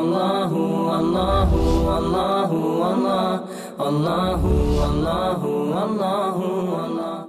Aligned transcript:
الله 0.00 1.50
والله 1.88 2.50
والله 2.80 3.30
الله 3.88 4.42
والله 4.80 5.40
والله 5.74 6.36
والله. 6.72 7.26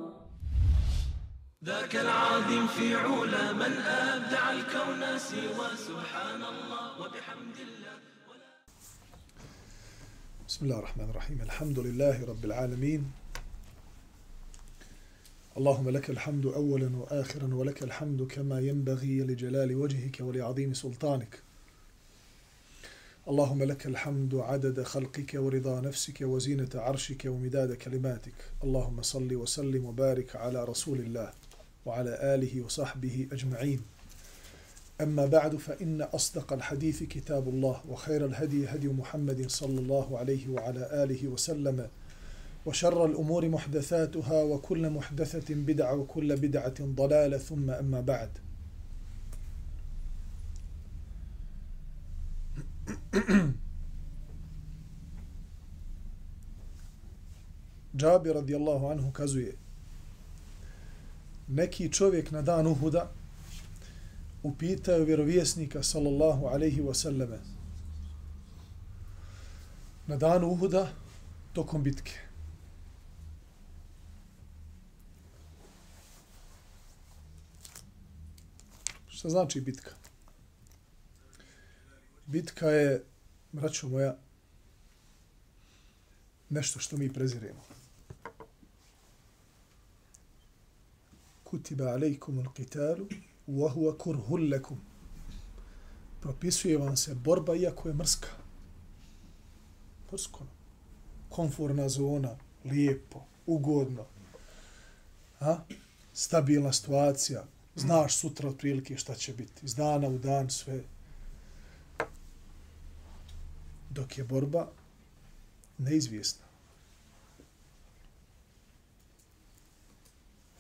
ذاك 1.66 1.96
العظيم 1.96 2.68
في 2.68 2.96
علا 2.96 3.46
من 3.52 3.74
أبدع 4.08 4.44
الكون 4.52 5.02
سوى 5.18 5.70
سبحان 5.88 6.42
الله 6.52 6.88
وبحمد 7.02 7.58
الله. 7.68 7.96
بسم 10.48 10.66
الله 10.66 10.80
الرحمن 10.80 11.10
الرحيم. 11.10 11.38
الحمد 11.44 11.80
لله 11.80 12.16
رب 12.32 12.44
العالمين. 12.46 13.25
اللهم 15.58 15.90
لك 15.90 16.10
الحمد 16.10 16.46
أولا 16.46 16.98
وآخرا 16.98 17.54
ولك 17.54 17.84
الحمد 17.84 18.22
كما 18.22 18.60
ينبغي 18.60 19.20
لجلال 19.20 19.76
وجهك 19.76 20.18
ولعظيم 20.20 20.74
سلطانك. 20.74 21.40
اللهم 23.28 23.64
لك 23.64 23.86
الحمد 23.86 24.36
عدد 24.36 24.84
خلقك 24.84 25.32
ورضا 25.36 25.82
نفسك 25.82 26.22
وزينة 26.22 26.70
عرشك 26.76 27.26
ومداد 27.26 27.74
كلماتك. 27.74 28.34
اللهم 28.64 29.02
صل 29.02 29.36
وسلم 29.36 29.86
وبارك 29.86 30.36
على 30.36 30.64
رسول 30.64 31.00
الله 31.00 31.30
وعلى 31.86 32.36
آله 32.36 32.62
وصحبه 32.62 33.28
أجمعين. 33.32 33.82
أما 35.02 35.26
بعد 35.26 35.56
فإن 35.56 36.02
أصدق 36.02 36.54
الحديث 36.54 37.04
كتاب 37.04 37.50
الله 37.50 37.82
وخير 37.90 38.26
الهدي 38.26 38.68
هدي 38.68 38.88
محمد 38.88 39.50
صلى 39.50 39.80
الله 39.80 40.18
عليه 40.18 40.48
وعلى 40.50 41.04
آله 41.04 41.28
وسلم 41.28 41.90
وشر 42.67 43.05
الأمور 43.05 43.49
محدثاتها 43.49 44.43
وكل 44.43 44.91
محدثة 44.91 45.55
بدعة 45.55 45.95
وكل 45.95 46.37
بدعة 46.37 46.75
ضلالة 46.81 47.39
ثم 47.39 47.71
أما 47.71 48.01
بعد 48.01 48.31
Džabi 57.97 58.33
radijallahu 58.33 58.87
anhu 58.91 59.13
kazuje 59.13 59.55
neki 61.49 61.89
čovjek 61.93 62.31
na 62.31 62.43
dan 62.43 62.67
Uhuda 62.67 63.09
upitaju 64.43 65.05
vjerovjesnika 65.05 65.83
sallallahu 65.83 66.47
alaihi 66.47 66.81
wa 66.81 66.95
sallame 66.95 67.39
na 70.09 70.17
dan 70.17 70.45
Uhuda 70.45 70.93
tokom 71.53 71.83
bitke. 71.83 72.31
Šta 79.26 79.30
znači 79.30 79.62
bitka? 79.62 79.92
Bitka 82.26 82.70
je, 82.70 83.04
braćo 83.52 83.88
moja, 83.88 84.18
nešto 86.50 86.80
što 86.80 86.98
mi 86.98 87.14
preziremo. 87.14 87.62
Kutiba 91.44 91.86
alejkum 91.86 92.38
al-qitalu 92.40 93.08
wa 93.48 93.74
huwa 93.74 93.98
kurhul 93.98 94.50
lakum. 94.52 94.78
Propisuje 96.22 96.78
vam 96.78 96.98
se 96.98 97.16
borba 97.16 97.56
iako 97.56 97.88
je 97.90 97.94
mrska. 97.94 98.30
Mrsko. 100.14 100.46
Konforna 101.30 101.90
zona, 101.90 102.38
lijepo, 102.66 103.26
ugodno. 103.46 104.06
A? 105.40 105.58
Stabilna 106.14 106.74
situacija. 106.74 107.55
Znaš 107.76 108.18
sutra 108.18 108.50
otprilike 108.50 108.98
šta 108.98 109.16
će 109.16 109.34
biti. 109.34 109.66
Iz 109.66 109.76
dana 109.76 110.08
u 110.08 110.18
dan 110.18 110.50
sve. 110.50 110.84
Dok 113.90 114.18
je 114.18 114.24
borba 114.24 114.68
neizvjesna. 115.78 116.46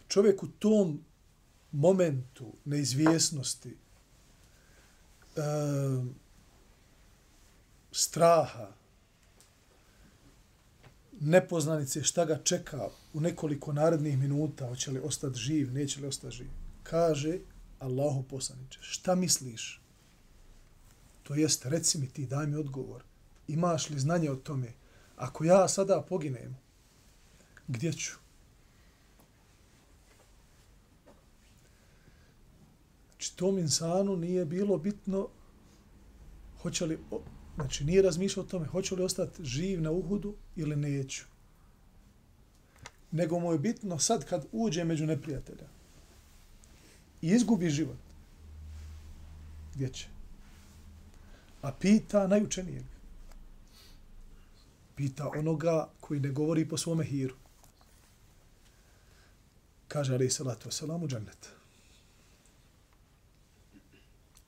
Čovjek 0.07 0.43
u 0.43 0.47
tom 0.47 1.03
momentu 1.71 2.53
neizvjesnosti, 2.65 3.77
e, 5.35 5.41
straha, 7.91 8.67
nepoznanice 11.19 12.03
šta 12.03 12.25
ga 12.25 12.37
čeka 12.43 12.89
u 13.13 13.19
nekoliko 13.19 13.73
narednih 13.73 14.17
minuta, 14.17 14.67
hoće 14.67 14.91
li 14.91 14.99
ostati 14.99 15.39
živ, 15.39 15.73
neće 15.73 16.01
li 16.01 16.07
ostati 16.07 16.35
živ, 16.35 16.49
kaže 16.85 17.39
Allahu 17.79 18.23
poslaniče, 18.23 18.79
šta 18.81 19.15
misliš? 19.15 19.81
To 21.23 21.35
jest, 21.35 21.65
reci 21.65 21.97
mi 21.97 22.09
ti, 22.09 22.25
daj 22.25 22.47
mi 22.47 22.55
odgovor. 22.55 23.03
Imaš 23.47 23.89
li 23.89 23.99
znanje 23.99 24.31
o 24.31 24.35
tome? 24.35 24.73
Ako 25.15 25.43
ja 25.43 25.67
sada 25.67 26.01
poginem, 26.09 26.57
gdje 27.67 27.93
ću? 27.93 28.17
Znači, 33.09 33.37
tom 33.37 33.57
insanu 33.59 34.15
nije 34.15 34.45
bilo 34.45 34.77
bitno 34.77 35.27
hoće 36.61 36.85
li, 36.85 36.99
znači 37.55 37.85
nije 37.85 38.01
razmišljao 38.01 38.45
o 38.45 38.49
tome, 38.49 38.67
hoće 38.67 38.95
li 38.95 39.03
ostati 39.03 39.43
živ 39.43 39.81
na 39.81 39.91
uhudu 39.91 40.35
ili 40.55 40.75
neću. 40.75 41.25
Nego 43.11 43.39
mu 43.39 43.51
je 43.51 43.59
bitno 43.59 43.99
sad 43.99 44.25
kad 44.25 44.45
uđe 44.51 44.83
među 44.83 45.05
neprijatelja 45.05 45.74
i 47.21 47.29
izgubi 47.29 47.69
život, 47.69 47.97
gdje 49.75 49.89
će? 49.89 50.07
A 51.61 51.71
pita 51.71 52.27
najučenijeg. 52.27 52.83
Pita 54.95 55.29
onoga 55.35 55.89
koji 55.99 56.19
ne 56.19 56.29
govori 56.29 56.69
po 56.69 56.77
svome 56.77 57.03
hiru. 57.03 57.35
Kaže, 59.87 60.13
ali 60.13 60.29
salatu 60.29 60.69
wasalam, 60.69 61.03
u 61.03 61.07
džannetu 61.07 61.49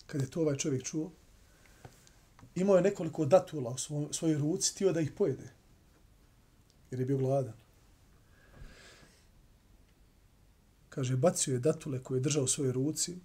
kad 0.07 0.22
je 0.22 0.29
to 0.29 0.41
ovaj 0.41 0.57
čovjek 0.57 0.83
čuo, 0.83 1.11
imao 2.56 2.75
je 2.75 2.81
nekoliko 2.81 3.25
datula 3.25 3.69
u 3.69 3.77
svoj, 3.77 4.07
svojoj 4.11 4.38
ruci, 4.38 4.75
tio 4.75 4.94
da 4.94 5.01
ih 5.01 5.11
pojede. 5.11 5.50
Jer 6.91 7.00
je 7.00 7.06
bio 7.06 7.17
gladan. 7.17 7.53
Kaže, 10.97 11.15
bacio 11.15 11.53
je 11.53 11.59
datule 11.59 11.99
koje 12.03 12.17
je 12.17 12.21
držao 12.21 12.43
u 12.43 12.47
svojoj 12.47 12.73
ruci, 12.73 13.17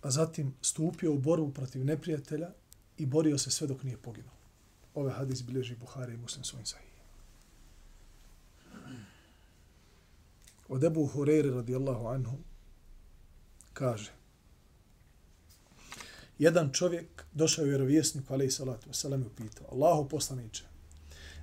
a 0.00 0.10
zatim 0.10 0.54
stupio 0.62 1.12
u 1.12 1.18
borbu 1.18 1.52
protiv 1.52 1.84
neprijatelja 1.84 2.50
i 2.98 3.06
borio 3.06 3.38
se 3.38 3.50
sve 3.50 3.66
dok 3.66 3.82
nije 3.82 3.96
poginuo. 3.96 4.32
Ove 4.94 5.12
hadis 5.12 5.42
bilježi 5.42 5.76
Buhari 5.76 6.14
i 6.14 6.16
Muslim 6.16 6.44
svojim 6.44 6.66
sahih. 6.66 6.88
Od 10.68 10.84
Ebu 10.84 11.10
Hureyre 11.14 11.54
radijallahu 11.54 12.06
anhu 12.06 12.38
kaže 13.72 14.12
jedan 16.38 16.72
čovjek 16.72 17.24
došao 17.32 17.64
u 17.64 17.68
vjerovjesniku, 17.68 18.32
ali 18.32 18.46
i 18.46 18.50
salatu 18.50 18.90
wasalam, 18.90 19.22
i 19.22 19.26
upitao 19.26 19.66
Allahu 19.72 20.08
poslaniče, 20.08 20.64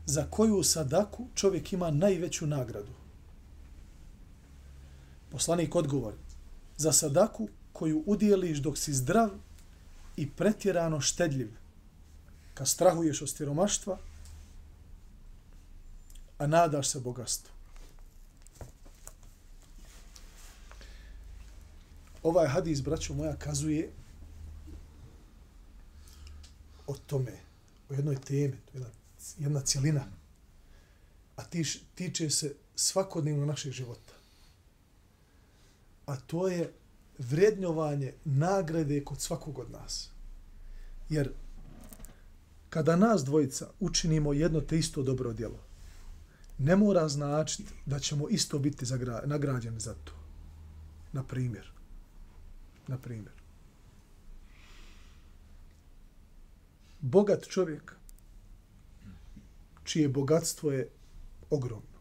za 0.06 0.28
koju 0.30 0.64
sadaku 0.64 1.28
čovjek 1.36 1.74
ima 1.74 1.92
najveću 1.92 2.48
nagradu? 2.48 3.07
Poslanik 5.32 5.76
odgovori, 5.76 6.18
za 6.78 6.92
sadaku 6.92 7.50
koju 7.74 8.04
udjeliš 8.06 8.58
dok 8.58 8.78
si 8.78 8.94
zdrav 8.94 9.30
i 10.18 10.30
pretjerano 10.30 11.02
štedljiv, 11.02 11.52
kad 12.54 12.68
strahuješ 12.68 13.22
od 13.22 13.30
stiromaštva, 13.30 13.98
a 16.38 16.48
nadaš 16.48 16.90
se 16.90 17.00
bogatstvu. 17.00 17.52
Ovaj 22.24 22.48
hadis, 22.48 22.82
braćo 22.82 23.14
moja, 23.14 23.36
kazuje 23.36 23.92
o 26.88 26.94
tome, 26.94 27.38
o 27.90 27.94
jednoj 27.94 28.16
temi, 28.16 28.58
to 28.66 28.78
je 28.78 28.82
jedna, 28.82 28.90
jedna 29.38 29.62
cijelina, 29.62 30.06
a 31.36 31.44
tiš, 31.44 31.80
tiče 31.96 32.30
se 32.30 32.56
svakodnevno 32.76 33.46
našeg 33.46 33.72
života. 33.72 34.17
A 36.08 36.16
to 36.16 36.48
je 36.48 36.74
vrednjovanje 37.18 38.14
nagrade 38.26 39.04
kod 39.04 39.22
svakog 39.22 39.60
od 39.60 39.72
nas. 39.72 40.10
Jer 41.10 41.32
kada 42.70 42.96
nas 42.96 43.24
dvojica 43.24 43.70
učinimo 43.80 44.34
jedno 44.34 44.62
te 44.62 44.78
isto 44.78 45.04
dobro 45.04 45.34
djelo, 45.34 45.60
ne 46.58 46.76
mora 46.76 47.08
značiti 47.10 47.74
da 47.86 48.00
ćemo 48.00 48.30
isto 48.30 48.60
biti 48.60 48.86
nagrađeni 49.26 49.80
za 49.80 49.94
to. 49.94 50.14
Na 51.14 51.24
primjer. 51.24 51.72
Na 52.88 52.98
primjer. 52.98 53.38
bogat 57.02 57.48
čovjek 57.48 57.96
čije 59.84 60.10
bogatstvo 60.10 60.72
je 60.72 60.90
ogromno. 61.50 61.98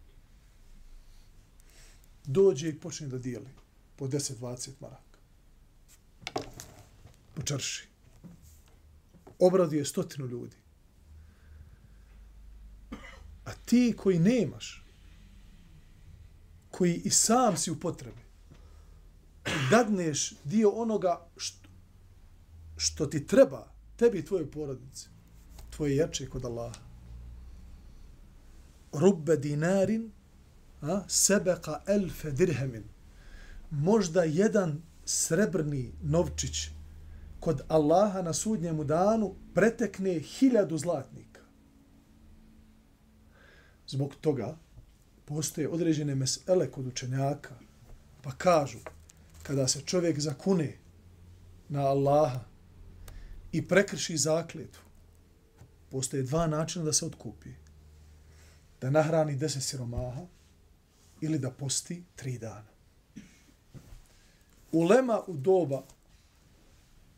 dođe 2.25 2.69
i 2.69 2.81
počne 2.81 3.09
da 3.09 3.19
dijeli 3.19 3.66
po 3.97 4.07
10-20 4.07 4.71
maraka. 4.81 5.19
Po 7.35 7.43
čarši. 7.43 7.89
Obraduje 9.39 9.85
stotinu 9.85 10.27
ljudi. 10.27 10.57
A 13.45 13.53
ti 13.65 13.95
koji 13.97 14.19
nemaš, 14.19 14.85
koji 16.71 16.95
i 16.95 17.11
sam 17.11 17.57
si 17.57 17.71
u 17.71 17.81
potrebi, 17.81 18.21
dadneš 19.71 20.33
dio 20.45 20.71
onoga 20.71 21.29
što, 21.37 21.69
što 22.77 23.07
ti 23.07 23.27
treba, 23.27 23.73
tebi 23.97 24.19
i 24.19 24.25
tvojoj 24.25 24.51
porodici, 24.51 25.09
tvoje 25.71 25.97
jače 25.97 26.29
kod 26.31 26.45
Allaha. 26.45 26.81
Rubbe 28.93 29.37
dinarin 29.37 30.13
a, 30.83 31.03
sebeqa 31.09 31.83
elfe 31.87 32.31
dirhemin. 32.31 32.85
Možda 33.71 34.25
jedan 34.25 34.83
srebrni 35.05 35.93
novčić 36.03 36.69
kod 37.41 37.63
Allaha 37.69 38.23
na 38.23 38.33
sudnjemu 38.33 38.85
danu 38.85 39.35
pretekne 39.55 40.19
hiljadu 40.19 40.79
zlatnika. 40.79 41.41
Zbog 43.87 44.15
toga 44.21 44.59
postoje 45.25 45.69
određene 45.69 46.15
mesele 46.15 46.71
kod 46.71 46.87
učenjaka, 46.87 47.55
pa 48.23 48.31
kažu, 48.31 48.79
kada 49.43 49.69
se 49.69 49.81
čovjek 49.81 50.21
zakune 50.21 50.79
na 51.69 51.81
Allaha 51.81 52.45
i 53.53 53.69
prekrši 53.69 54.17
zakletvu, 54.17 54.83
postoje 55.91 56.23
dva 56.23 56.47
načina 56.47 56.85
da 56.85 56.93
se 56.93 57.07
otkupi. 57.07 57.51
Da 58.81 58.91
nahrani 58.91 59.37
deset 59.37 59.63
siromaha 59.63 60.27
ili 61.21 61.39
da 61.39 61.51
posti 61.51 62.05
tri 62.17 62.39
dana. 62.39 62.76
Ulema 64.73 65.23
u 65.27 65.37
doba 65.37 65.83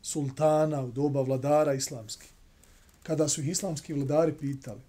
sultana, 0.03 0.83
u 0.83 0.91
doba 0.91 1.23
vladara 1.23 1.75
islamski, 1.75 2.27
kada 3.03 3.29
su 3.29 3.41
ih 3.41 3.49
islamski 3.49 3.93
vladari 3.93 4.39
pitali 4.39 4.81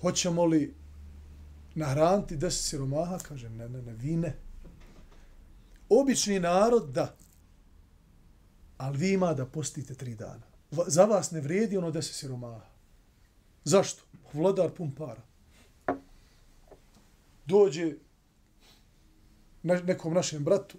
hoćemo 0.00 0.44
li 0.44 0.74
nahraniti 1.74 2.36
deset 2.36 2.64
siromaha, 2.64 3.18
kaže 3.18 3.50
ne, 3.50 3.68
ne, 3.68 3.82
ne, 3.82 3.92
vi 3.92 4.16
ne. 4.16 4.36
Obični 5.88 6.40
narod, 6.40 6.90
da. 6.92 7.16
Ali 8.78 8.98
vi 8.98 9.12
ima 9.12 9.34
da 9.34 9.46
postite 9.46 9.94
tri 9.94 10.14
dana. 10.14 10.46
Za 10.86 11.04
vas 11.04 11.30
ne 11.30 11.40
vredi 11.40 11.76
ono 11.76 11.90
deset 11.90 12.14
siromaha. 12.14 12.66
Zašto? 13.64 14.02
Vladar 14.32 14.70
pun 14.70 14.94
para. 14.94 15.22
Dođe 17.46 17.94
nekom 19.62 20.14
našem 20.14 20.44
bratu, 20.44 20.78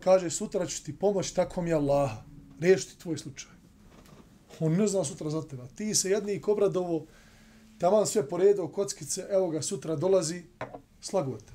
kaže 0.00 0.30
sutra 0.30 0.66
ću 0.66 0.84
ti 0.84 0.98
pomoći 0.98 1.34
tako 1.34 1.62
mi 1.62 1.72
Allaha. 1.72 2.22
Riješiti 2.60 2.98
tvoj 2.98 3.18
slučaj. 3.18 3.50
On 4.60 4.72
ne 4.72 4.86
zna 4.86 5.04
sutra 5.04 5.30
za 5.30 5.42
tebe. 5.42 5.62
Ti 5.74 5.94
se 5.94 6.10
jednik 6.10 6.48
obradovo, 6.48 7.06
tamo 7.78 8.06
sve 8.06 8.28
poredao 8.28 8.68
kockice, 8.68 9.26
evo 9.30 9.50
ga 9.50 9.62
sutra 9.62 9.96
dolazi, 9.96 10.42
slagote. 11.00 11.52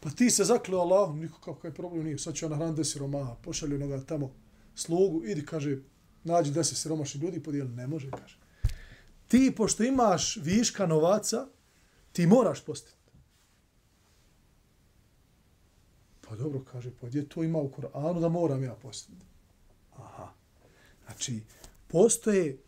Pa 0.00 0.10
ti 0.10 0.30
se 0.30 0.44
zakleo 0.44 0.80
Allah, 0.80 1.14
niko 1.14 1.40
kakav 1.40 1.74
problem 1.74 2.04
nije, 2.04 2.18
sad 2.18 2.34
će 2.34 2.46
ona 2.46 2.56
nahraniti 2.56 2.80
desi 2.80 2.98
romaha, 2.98 3.34
pošalju 3.42 3.76
onoga 3.76 4.04
tamo 4.04 4.32
slugu, 4.74 5.24
idi, 5.24 5.46
kaže, 5.46 5.78
nađi 6.24 6.50
deset 6.50 6.78
siromašnih 6.78 7.22
ljudi, 7.22 7.42
podijeli, 7.42 7.70
ne 7.70 7.86
može, 7.86 8.10
kaže. 8.10 8.38
Ti, 9.28 9.52
pošto 9.56 9.84
imaš 9.84 10.36
viška 10.36 10.86
novaca, 10.86 11.46
ti 12.12 12.26
moraš 12.26 12.64
postiti. 12.64 13.03
Pa 16.34 16.38
dobro, 16.38 16.64
kaže, 16.72 16.90
pa 17.00 17.06
gdje 17.06 17.28
to 17.28 17.44
ima 17.44 17.58
u 17.58 17.68
Koranu 17.68 18.20
da 18.20 18.28
moram 18.28 18.62
ja 18.62 18.74
postiti? 18.74 19.26
Aha. 19.96 20.32
Znači, 21.06 21.42
postoje, 21.88 22.58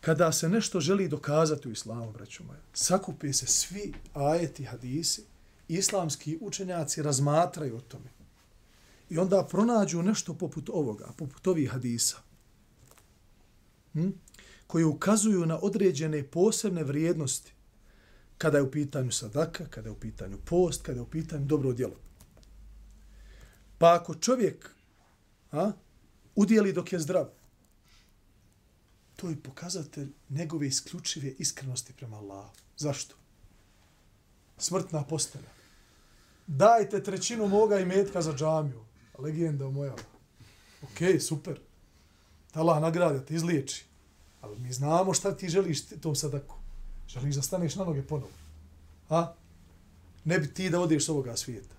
kada 0.00 0.32
se 0.32 0.48
nešto 0.48 0.80
želi 0.80 1.08
dokazati 1.08 1.68
u 1.68 1.72
islamu, 1.72 2.12
braću 2.12 2.44
moja, 2.44 2.60
sakupi 2.72 3.32
se 3.32 3.46
svi 3.46 3.92
ajeti, 4.14 4.64
hadisi, 4.64 5.24
islamski 5.68 6.38
učenjaci 6.40 7.02
razmatraju 7.02 7.76
o 7.76 7.80
tome. 7.80 8.10
I 9.10 9.18
onda 9.18 9.46
pronađu 9.50 10.02
nešto 10.02 10.34
poput 10.34 10.68
ovoga, 10.68 11.12
poput 11.16 11.46
ovih 11.46 11.70
hadisa, 11.70 12.16
hm? 13.92 14.10
koji 14.66 14.84
ukazuju 14.84 15.46
na 15.46 15.58
određene 15.62 16.22
posebne 16.22 16.84
vrijednosti 16.84 17.52
kada 18.38 18.58
je 18.58 18.62
u 18.62 18.70
pitanju 18.70 19.10
sadaka, 19.10 19.66
kada 19.66 19.88
je 19.88 19.92
u 19.92 20.00
pitanju 20.00 20.38
post, 20.44 20.82
kada 20.82 20.98
je 20.98 21.02
u 21.02 21.10
pitanju 21.10 21.44
dobro 21.44 21.72
djelo. 21.72 22.07
Pa 23.78 23.94
ako 23.94 24.14
čovjek 24.14 24.70
a, 25.52 25.72
udjeli 26.34 26.72
dok 26.72 26.92
je 26.92 26.98
zdrav, 26.98 27.28
to 29.16 29.28
je 29.28 29.42
pokazatelj 29.42 30.08
njegove 30.28 30.66
isključive 30.66 31.34
iskrenosti 31.38 31.92
prema 31.92 32.16
Allahu. 32.16 32.50
Zašto? 32.76 33.14
Smrtna 34.58 35.04
postelja. 35.04 35.48
Dajte 36.46 37.02
trećinu 37.02 37.48
moga 37.48 37.78
imetka 37.78 38.22
za 38.22 38.34
džamiju. 38.34 38.80
Legenda 39.18 39.70
moja. 39.70 39.94
Ok, 40.82 41.20
super. 41.20 41.60
Allah 42.54 42.82
nagrada, 42.82 43.24
te 43.24 43.34
izliječi. 43.34 43.84
Ali 44.40 44.58
mi 44.58 44.72
znamo 44.72 45.14
šta 45.14 45.36
ti 45.36 45.48
želiš 45.48 45.86
tom 46.00 46.14
sadaku. 46.14 46.54
Želiš 47.08 47.34
da 47.34 47.42
staneš 47.42 47.74
na 47.74 47.84
noge 47.84 48.02
ponovo. 48.02 48.32
A? 49.10 49.32
Ne 50.24 50.38
bi 50.38 50.54
ti 50.54 50.70
da 50.70 50.80
odeš 50.80 51.04
s 51.04 51.08
ovoga 51.08 51.36
svijeta. 51.36 51.74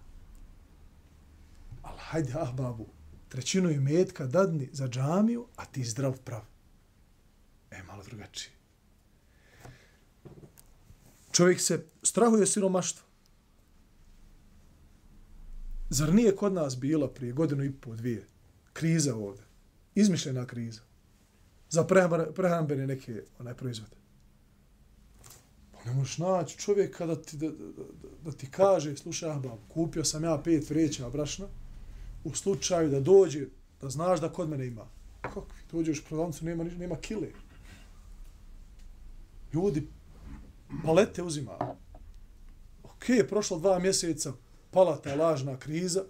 Hajde, 2.09 2.33
ah 2.35 2.51
babu, 2.51 2.85
trećinu 3.27 3.71
imetka 3.71 4.25
dadni 4.25 4.69
za 4.71 4.87
džamiju, 4.87 5.47
a 5.55 5.65
ti 5.65 5.83
zdrav 5.83 6.17
prav. 6.19 6.41
E, 7.71 7.83
malo 7.83 8.03
drugačije. 8.03 8.51
Čovjek 11.31 11.61
se 11.61 11.85
strahuje 12.03 12.47
siromaštvo. 12.47 13.05
Zar 15.89 16.13
nije 16.13 16.35
kod 16.35 16.53
nas 16.53 16.77
bila 16.77 17.09
prije 17.13 17.33
godinu 17.33 17.63
i 17.63 17.71
pol, 17.71 17.95
dvije, 17.95 18.27
kriza 18.73 19.15
ovdje? 19.15 19.43
Izmišljena 19.95 20.45
kriza. 20.45 20.81
Za 21.69 21.83
prehrambene 22.35 22.87
neke 22.87 23.23
onaj 23.39 23.53
proizvode. 23.53 23.95
Pa 25.71 25.83
ne 25.85 25.93
možeš 25.93 26.17
naći 26.17 26.57
čovjeka 26.57 27.05
da 27.05 27.21
ti, 27.21 27.37
da, 27.37 27.49
da, 27.49 27.65
da, 27.65 27.83
da 28.25 28.31
ti 28.31 28.51
kaže, 28.51 28.97
slušaj, 28.97 29.29
ah, 29.29 29.57
kupio 29.67 30.03
sam 30.03 30.23
ja 30.23 30.41
pet 30.43 30.69
vreća 30.69 31.09
brašna, 31.09 31.47
u 32.31 32.35
slučaju 32.35 32.89
da 32.89 32.99
dođe, 32.99 33.45
da 33.81 33.89
znaš 33.89 34.19
da 34.19 34.29
kod 34.29 34.49
mene 34.49 34.67
ima. 34.67 34.85
Kako? 35.21 35.45
Dođeš 35.71 35.99
u 35.99 36.03
prodavnicu, 36.03 36.45
nema, 36.45 36.63
nema 36.63 36.95
kile. 36.95 37.27
Ljudi 39.53 39.87
palete 40.85 41.23
uzima. 41.23 41.75
Ok, 42.83 43.05
prošlo 43.29 43.59
dva 43.59 43.79
mjeseca, 43.79 44.33
pala 44.71 44.97
ta 44.97 45.15
lažna 45.15 45.57
kriza, 45.57 46.03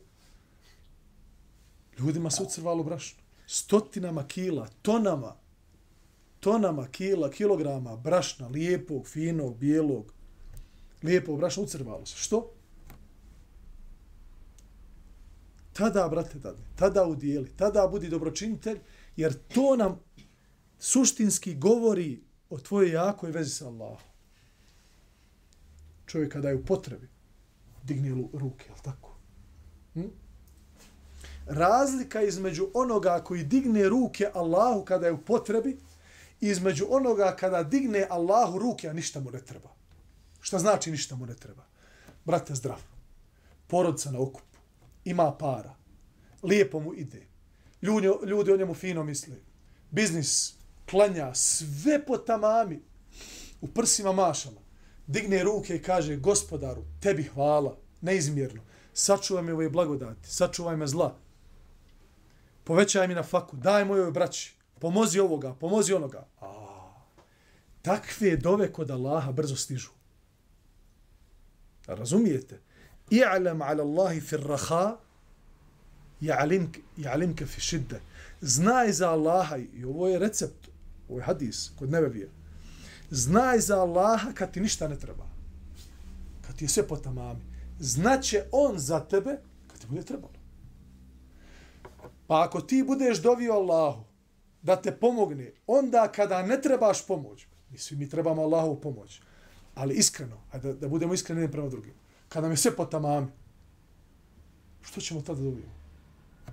ljudima 2.00 2.32
se 2.32 2.44
ucrvalo 2.44 2.84
brašno. 2.84 3.20
Stotinama 3.48 4.28
kila, 4.28 4.68
tonama, 4.82 5.36
tonama 6.40 6.88
kila, 6.88 7.32
kilograma 7.32 7.96
brašna, 7.96 8.48
lijepog, 8.48 9.08
finog, 9.08 9.58
bijelog, 9.58 10.14
lijepog 11.04 11.38
brašna 11.40 11.64
ucrvalo 11.64 12.06
se. 12.06 12.16
Što? 12.18 12.52
Tada, 15.74 16.08
brate, 16.10 16.40
tada, 16.42 16.58
tada 16.76 17.06
udijeli, 17.06 17.50
tada 17.58 17.88
budi 17.88 18.10
dobročinitelj, 18.10 18.80
jer 19.16 19.34
to 19.34 19.76
nam 19.76 20.00
suštinski 20.80 21.56
govori 21.56 22.22
o 22.50 22.58
tvojoj 22.58 22.92
jakoj 22.92 23.32
vezi 23.32 23.50
sa 23.50 23.68
Allahom. 23.68 24.10
Čovjek 26.06 26.34
kada 26.34 26.50
je 26.50 26.56
u 26.56 26.66
potrebi, 26.66 27.10
digne 27.84 28.10
ruke, 28.34 28.66
je 28.70 28.82
tako? 28.84 29.16
Hm? 29.94 30.08
Razlika 31.46 32.22
između 32.22 32.68
onoga 32.74 33.22
koji 33.24 33.44
digne 33.44 33.90
ruke 33.90 34.30
Allahu 34.34 34.86
kada 34.86 35.06
je 35.06 35.12
u 35.14 35.22
potrebi 35.22 35.78
između 36.42 36.86
onoga 36.90 37.36
kada 37.36 37.64
digne 37.64 38.08
Allahu 38.10 38.60
ruke, 38.60 38.90
a 38.90 38.94
ništa 38.94 39.20
mu 39.20 39.32
ne 39.32 39.42
treba. 39.42 39.70
Šta 40.42 40.60
znači 40.60 40.92
ništa 40.92 41.16
mu 41.16 41.26
ne 41.26 41.36
treba? 41.36 41.64
Brate, 42.26 42.56
zdrav. 42.56 42.82
Porodca 43.68 44.12
na 44.12 44.20
okup. 44.20 44.49
Ima 45.10 45.38
para. 45.38 45.76
Lijepo 46.44 46.80
mu 46.80 46.94
ide. 46.94 47.28
Ljudi, 47.82 48.08
ljudi 48.26 48.52
o 48.52 48.58
njemu 48.58 48.74
fino 48.74 49.04
misle. 49.04 49.36
Biznis, 49.92 50.54
klanja, 50.90 51.34
sve 51.34 52.06
po 52.06 52.18
tamami. 52.18 52.82
U 53.62 53.68
prsima 53.68 54.12
mašama 54.12 54.70
digne 55.10 55.44
ruke 55.44 55.76
i 55.76 55.82
kaže 55.82 56.16
gospodaru, 56.16 56.84
tebi 57.02 57.24
hvala, 57.24 57.78
neizmjerno, 58.02 58.62
sačuvaj 58.94 59.44
me 59.44 59.54
ove 59.54 59.70
blagodati, 59.70 60.30
sačuvaj 60.30 60.78
me 60.78 60.88
zla, 60.88 61.16
povećaj 62.64 63.08
mi 63.08 63.16
na 63.16 63.24
faku, 63.24 63.58
daj 63.58 63.86
mojoj 63.86 64.12
braći, 64.12 64.54
pomozi 64.80 65.20
ovoga, 65.20 65.54
pomozi 65.54 65.94
onoga. 65.94 66.28
A, 66.42 66.94
takve 67.82 68.38
dove 68.38 68.74
kod 68.74 68.92
Allaha 68.92 69.32
brzo 69.32 69.56
stižu. 69.56 69.90
Razumijete? 71.88 72.62
I'lam 73.12 73.62
ala 73.62 73.84
Allahi 73.84 74.22
fir 74.22 74.40
raha 74.40 74.98
ja'limke 76.22 76.82
ja'limke 76.98 77.46
fi 77.46 77.62
šidde. 77.62 78.02
Znaj 78.42 78.92
za 78.92 79.10
Allaha, 79.12 79.58
i 79.58 79.86
ovo 79.86 80.08
je 80.08 80.20
recept, 80.20 80.70
ovo 81.10 81.20
je 81.20 81.24
hadis 81.24 81.72
kod 81.80 81.92
nebevije. 81.92 82.30
Znaj 83.10 83.60
za 83.60 83.82
Allaha 83.82 84.32
kad 84.34 84.52
ti 84.52 84.62
ništa 84.62 84.88
ne 84.88 85.00
treba. 85.00 85.28
Kad 86.48 86.56
ti 86.56 86.66
je 86.66 86.70
sve 86.70 86.88
po 86.88 86.98
tamami. 86.98 87.42
Znaće 87.80 88.44
on 88.52 88.80
za 88.80 89.00
tebe 89.00 89.38
kad 89.68 89.80
ti 89.80 89.88
bude 89.88 90.04
trebalo. 90.04 90.34
Pa 92.28 92.44
ako 92.44 92.62
ti 92.62 92.84
budeš 92.88 93.22
dovio 93.22 93.54
Allahu 93.54 94.04
da 94.62 94.76
te 94.76 94.92
pomogne, 94.92 95.52
onda 95.68 96.08
kada 96.12 96.42
ne 96.42 96.62
trebaš 96.62 97.08
pomoć, 97.08 97.48
mi 97.72 97.78
svi 97.78 97.96
mi 97.96 98.10
trebamo 98.10 98.42
Allahu 98.42 98.82
pomoć, 98.82 99.22
ali 99.76 99.96
iskreno, 99.96 100.38
ajde 100.52 100.74
da, 100.74 100.80
da 100.80 100.88
budemo 100.88 101.14
iskreni 101.14 101.52
prema 101.52 101.70
drugim, 101.70 101.94
kada 102.30 102.42
nam 102.42 102.52
je 102.52 102.58
sve 102.58 102.76
po 102.76 102.86
tamami, 102.86 103.28
što 104.82 105.02
ćemo 105.02 105.22
tada 105.22 105.42
dobiti? 105.42 105.68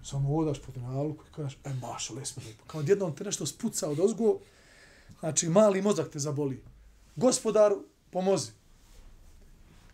Samo 0.05 0.37
odaš 0.37 0.59
po 0.63 0.73
tunalku 0.73 1.25
i 1.31 1.35
kažeš, 1.35 1.59
e, 1.65 1.75
maša, 1.75 2.15
lesmo 2.15 2.43
lijepo. 2.45 2.65
Kao 2.67 2.81
jednom 2.87 3.17
te 3.17 3.25
nešto 3.25 3.47
spuca 3.47 3.89
od 3.91 4.01
ozgo, 4.01 4.39
znači 5.21 5.49
mali 5.49 5.83
mozak 5.83 6.09
te 6.09 6.19
zaboli. 6.19 6.63
Gospodaru, 7.17 7.85
pomozi. 8.11 8.51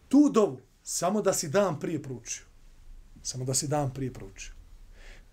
Tu 0.09 0.31
dovu, 0.33 0.61
samo 0.83 1.23
da 1.23 1.33
si 1.33 1.49
dan 1.49 1.81
prije 1.81 2.03
proučio. 2.03 2.45
Samo 3.23 3.45
da 3.45 3.55
si 3.55 3.69
dan 3.69 3.95
prije 3.95 4.13
proučio. 4.13 4.53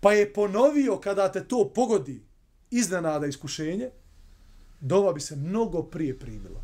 Pa 0.00 0.12
je 0.12 0.32
ponovio 0.32 1.00
kada 1.00 1.32
te 1.32 1.48
to 1.48 1.72
pogodi 1.74 2.22
iznenada 2.70 3.26
iskušenje, 3.26 3.90
dova 4.80 5.12
bi 5.12 5.20
se 5.20 5.36
mnogo 5.36 5.82
prije 5.82 6.18
primila. 6.18 6.60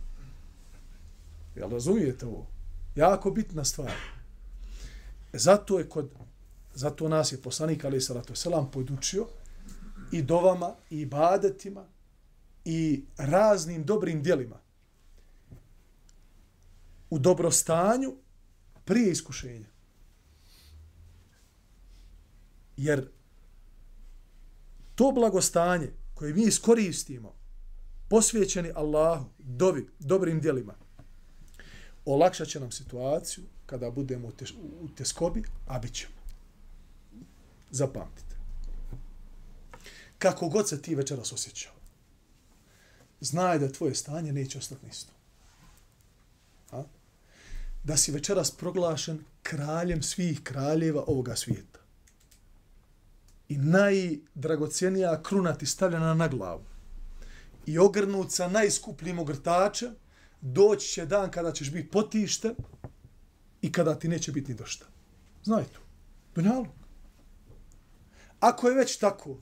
Jel 1.56 1.70
razumijete 1.70 2.26
ovo? 2.26 2.55
Jako 2.96 3.30
bitna 3.30 3.64
stvar. 3.64 3.92
E, 5.32 5.38
zato 5.38 5.78
je 5.78 5.88
kod 5.88 6.10
Zato 6.76 7.08
nas 7.08 7.32
je 7.32 7.42
poslanik 7.42 7.84
Ali 7.84 8.00
Salatu 8.00 8.34
Selam 8.34 8.70
podučio 8.70 9.26
i 10.12 10.22
dovama, 10.22 10.74
i 10.90 11.00
ibadetima, 11.00 11.84
i 12.64 13.04
raznim 13.16 13.84
dobrim 13.84 14.22
dijelima. 14.22 14.60
U 17.10 17.18
dobrostanju 17.18 18.16
prije 18.84 19.10
iskušenja. 19.10 19.68
Jer 22.76 23.08
to 24.94 25.12
blagostanje 25.12 25.92
koje 26.14 26.34
mi 26.34 26.42
iskoristimo, 26.42 27.34
posvećeni 28.08 28.72
Allahu, 28.74 29.24
dovi, 29.38 29.88
dobrim 29.98 30.40
dijelima, 30.40 30.74
olakšat 32.06 32.48
će 32.48 32.60
nam 32.60 32.72
situaciju 32.72 33.44
kada 33.66 33.90
budemo 33.90 34.28
u 34.80 34.88
teskobi, 34.88 35.42
a 35.66 35.78
bit 35.78 35.94
ćemo. 35.94 36.14
Zapamtite. 37.70 38.36
Kako 40.18 40.48
god 40.48 40.68
se 40.68 40.82
ti 40.82 40.94
večeras 40.94 41.32
osjećao, 41.32 41.72
znaj 43.20 43.58
da 43.58 43.72
tvoje 43.72 43.94
stanje 43.94 44.32
neće 44.32 44.58
ostati 44.58 44.86
isto. 44.86 45.12
A? 46.70 46.82
Da 47.84 47.96
si 47.96 48.12
večeras 48.12 48.50
proglašen 48.50 49.24
kraljem 49.42 50.02
svih 50.02 50.42
kraljeva 50.42 51.04
ovoga 51.06 51.36
svijeta. 51.36 51.80
I 53.48 53.56
najdragocijenija 53.56 55.22
kruna 55.22 55.54
ti 55.54 55.66
stavljena 55.66 56.14
na 56.14 56.28
glavu. 56.28 56.64
I 57.66 57.78
ogrnut 57.78 58.32
sa 58.32 58.48
najskupljim 58.48 59.18
ogrtačem, 59.18 59.94
doći 60.40 60.88
će 60.88 61.06
dan 61.06 61.30
kada 61.30 61.52
ćeš 61.52 61.72
biti 61.72 61.90
potište 61.90 62.54
i 63.62 63.72
kada 63.72 63.98
ti 63.98 64.08
neće 64.08 64.32
biti 64.32 64.52
ni 64.52 64.58
došta. 64.58 64.86
Znaj 65.42 65.64
to. 65.64 65.80
Dunjaluk. 66.34 66.68
Ako 68.40 68.68
je 68.68 68.74
već 68.74 68.96
tako, 68.96 69.36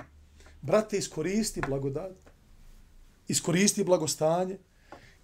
brate, 0.63 0.99
iskoristi 0.99 1.61
blagodat, 1.69 2.17
iskoristi 3.29 3.85
blagostanje, 3.85 4.59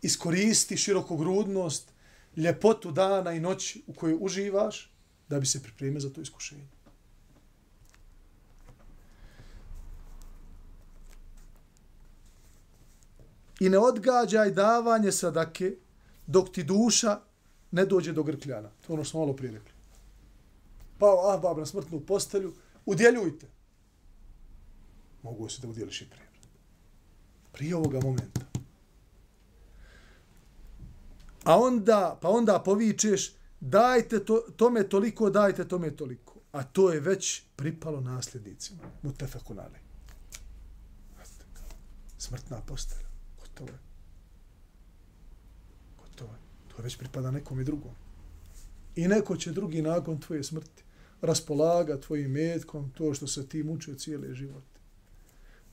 iskoristi 0.02 0.76
širokogrudnost, 0.76 1.92
ljepotu 2.36 2.90
dana 2.92 3.32
i 3.32 3.40
noći 3.40 3.82
u 3.86 3.92
kojoj 3.92 4.18
uživaš, 4.20 4.94
da 5.28 5.40
bi 5.40 5.46
se 5.46 5.62
pripremio 5.62 6.00
za 6.00 6.10
to 6.10 6.20
iskušenje. 6.20 6.66
I 13.60 13.68
ne 13.68 13.78
odgađaj 13.78 14.50
davanje 14.50 15.12
sadake 15.12 15.74
dok 16.26 16.52
ti 16.52 16.64
duša 16.64 17.20
ne 17.70 17.86
dođe 17.86 18.12
do 18.12 18.22
grkljana. 18.22 18.70
To 18.86 18.92
ono 18.92 19.04
što 19.04 19.10
smo 19.10 19.20
malo 19.20 19.36
prije 19.36 19.52
rekli. 19.52 19.72
Pao 20.98 21.30
Ahbab 21.30 21.58
na 21.58 21.66
smrtnu 21.66 22.00
postelju, 22.00 22.52
udjeljujte 22.86 23.46
mogu 25.22 25.48
se 25.48 25.62
da 25.62 25.68
udjeliš 25.68 26.02
i 26.02 26.10
prije. 26.10 26.28
Prije 27.52 27.76
ovoga 27.76 28.00
momenta. 28.00 28.40
A 31.44 31.58
onda, 31.58 32.18
pa 32.22 32.28
onda 32.28 32.62
povičeš, 32.64 33.32
dajte 33.60 34.24
to, 34.24 34.42
tome 34.56 34.88
toliko, 34.88 35.30
dajte 35.30 35.68
tome 35.68 35.96
toliko. 35.96 36.34
A 36.52 36.62
to 36.62 36.92
je 36.92 37.00
već 37.00 37.42
pripalo 37.56 38.00
nasljednicima. 38.00 38.82
Mutefekunale. 39.02 39.78
Smrtna 42.18 42.60
postelja. 42.66 43.09
Gotovo 43.60 43.72
je. 43.72 43.78
Gotovo 45.98 46.32
je. 46.32 46.38
To 46.76 46.82
već 46.82 46.96
pripada 46.96 47.30
nekom 47.30 47.60
i 47.60 47.64
drugom. 47.64 47.92
I 48.96 49.08
neko 49.08 49.36
će 49.36 49.52
drugi 49.52 49.82
nakon 49.82 50.20
tvoje 50.20 50.44
smrti 50.44 50.82
raspolaga 51.20 52.00
tvojim 52.00 52.30
metkom 52.30 52.90
to 52.90 53.14
što 53.14 53.26
se 53.26 53.48
ti 53.48 53.62
mučio 53.62 53.94
cijeli 53.94 54.34
život 54.34 54.70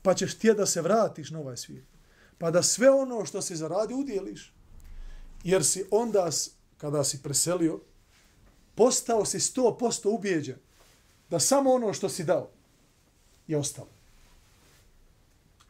pa 0.02 0.14
ćeš 0.14 0.34
ti 0.34 0.54
da 0.54 0.66
se 0.66 0.82
vratiš 0.82 1.30
na 1.30 1.38
ovaj 1.38 1.56
svijet. 1.56 1.84
Pa 2.38 2.50
da 2.50 2.62
sve 2.62 2.90
ono 2.90 3.24
što 3.24 3.42
si 3.42 3.56
zaradi 3.56 3.94
udjeliš. 3.94 4.52
Jer 5.44 5.64
si 5.64 5.84
onda, 5.90 6.30
kada 6.78 7.04
si 7.04 7.22
preselio, 7.22 7.80
postao 8.74 9.24
si 9.24 9.40
sto 9.40 9.76
posto 9.78 10.10
ubijeđen 10.10 10.56
da 11.30 11.40
samo 11.40 11.72
ono 11.72 11.92
što 11.92 12.08
si 12.08 12.24
dao 12.24 12.50
je 13.46 13.58
ostalo. 13.58 13.88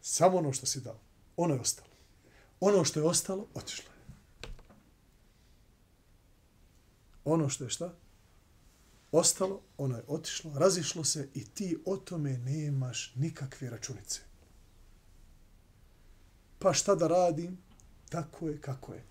Samo 0.03 0.39
ono 0.39 0.53
što 0.53 0.67
si 0.67 0.81
dao. 0.81 0.99
Ono 1.37 1.55
je 1.55 1.61
ostalo. 1.61 1.89
Ono 2.61 2.85
što 2.85 3.01
je 3.01 3.07
ostalo, 3.07 3.47
otišlo 3.55 3.85
je. 3.85 3.99
Ono 7.25 7.49
što 7.49 7.65
je 7.65 7.71
šta? 7.71 7.95
Ostalo, 9.13 9.61
ono 9.79 9.97
je 9.97 10.05
otišlo, 10.09 10.59
razišlo 10.59 11.05
se 11.05 11.29
i 11.35 11.45
ti 11.45 11.79
o 11.87 11.97
tome 11.97 12.39
nemaš 12.39 13.13
nikakve 13.15 13.71
računice 13.71 14.29
pa 16.59 16.73
šta 16.73 16.95
da 16.95 17.07
radim, 17.07 17.59
tako 18.09 18.49
je 18.49 18.61
kako 18.61 18.93
je. 18.93 19.03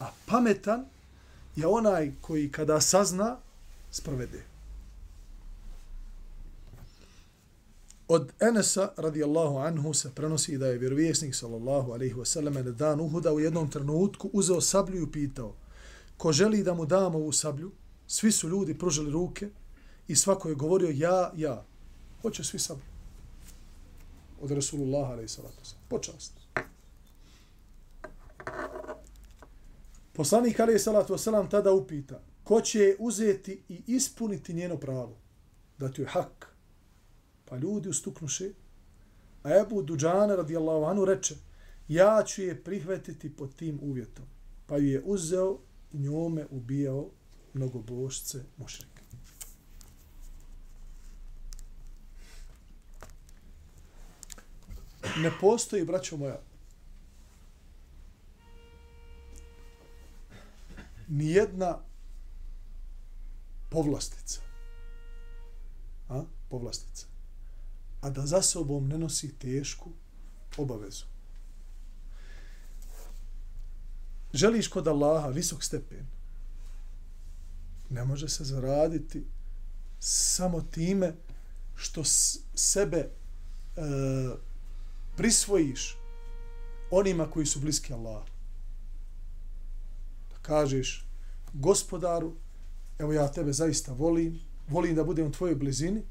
A 0.00 0.10
pametan 0.26 0.84
je 1.56 1.66
onaj 1.66 2.12
koji 2.20 2.52
kada 2.52 2.80
sazna, 2.80 3.36
sprovede. 3.90 4.44
Od 8.08 8.32
Enesa 8.40 8.92
radijallahu 8.96 9.58
anhu 9.58 9.94
se 9.94 10.10
prenosi 10.14 10.58
da 10.58 10.66
je 10.66 10.78
vjerovjesnik 10.78 11.34
sallallahu 11.34 11.92
alaihi 11.92 12.14
wasallam 12.14 12.64
na 12.64 12.70
dan 12.70 13.00
Uhuda 13.00 13.32
u 13.32 13.40
jednom 13.40 13.70
trenutku 13.70 14.30
uzeo 14.32 14.60
sablju 14.60 15.02
i 15.02 15.12
pitao 15.12 15.54
ko 16.16 16.32
želi 16.32 16.62
da 16.62 16.74
mu 16.74 16.86
dam 16.86 17.14
ovu 17.14 17.32
sablju, 17.32 17.72
svi 18.06 18.32
su 18.32 18.48
ljudi 18.48 18.78
pružili 18.78 19.10
ruke 19.10 19.50
i 20.08 20.16
svako 20.16 20.48
je 20.48 20.54
govorio 20.54 20.90
ja, 20.94 21.32
ja. 21.36 21.64
Hoće 22.22 22.44
svi 22.44 22.58
sablju. 22.58 22.84
Od 24.40 24.50
Rasulullah 24.50 25.10
alaihi 25.10 25.28
sallatu 25.28 25.60
Počast. 25.88 26.32
Poslanik 30.12 30.60
alaihi 30.60 30.78
Salatu 30.78 31.14
wasallam 31.14 31.50
tada 31.50 31.72
upita 31.72 32.20
ko 32.44 32.60
će 32.60 32.96
uzeti 32.98 33.62
i 33.68 33.82
ispuniti 33.86 34.54
njeno 34.54 34.76
pravo 34.76 35.16
da 35.78 35.92
ti 35.92 36.02
je 36.02 36.06
hak. 36.06 36.47
Pa 37.48 37.56
ljudi 37.56 37.88
ustuknuše. 37.88 38.50
A 39.42 39.50
Ebu 39.60 39.82
Duđana 39.82 40.36
radijallahu 40.36 40.84
anu 40.84 41.04
reče 41.04 41.34
ja 41.88 42.22
ću 42.26 42.42
je 42.42 42.64
prihvatiti 42.64 43.36
pod 43.36 43.54
tim 43.54 43.78
uvjetom. 43.82 44.24
Pa 44.66 44.76
ju 44.76 44.86
je 44.86 45.02
uzeo 45.04 45.58
i 45.92 45.98
njome 45.98 46.46
ubijao 46.50 47.10
mnogobošce 47.54 48.44
mušrike. 48.56 49.02
Ne 55.18 55.30
postoji, 55.40 55.84
braćo 55.84 56.16
moja, 56.16 56.40
ni 61.08 61.30
jedna 61.30 61.78
povlastica. 63.70 64.40
A? 66.08 66.22
Povlastica. 66.48 67.17
A 68.00 68.10
da 68.10 68.26
za 68.26 68.42
sobom 68.42 68.88
ne 68.88 68.98
nosi 68.98 69.32
tešku 69.38 69.90
obavezu. 70.56 71.04
Želiš 74.32 74.68
kod 74.68 74.88
Allaha 74.88 75.28
visok 75.28 75.64
stepen. 75.64 76.06
ne 77.90 78.04
može 78.04 78.28
se 78.28 78.44
zaraditi 78.44 79.24
samo 80.00 80.60
time 80.60 81.14
što 81.76 82.04
sebe 82.54 82.96
e, 82.98 83.10
prisvojiš 85.16 85.96
onima 86.90 87.30
koji 87.30 87.46
su 87.46 87.60
bliski 87.60 87.92
Allah. 87.92 88.24
Da 90.30 90.36
kažeš, 90.42 91.06
gospodaru, 91.52 92.34
evo 92.98 93.12
ja 93.12 93.32
tebe 93.32 93.52
zaista 93.52 93.92
volim, 93.92 94.40
volim 94.68 94.94
da 94.94 95.04
budem 95.04 95.26
u 95.26 95.32
tvojoj 95.32 95.54
blizini 95.54 96.02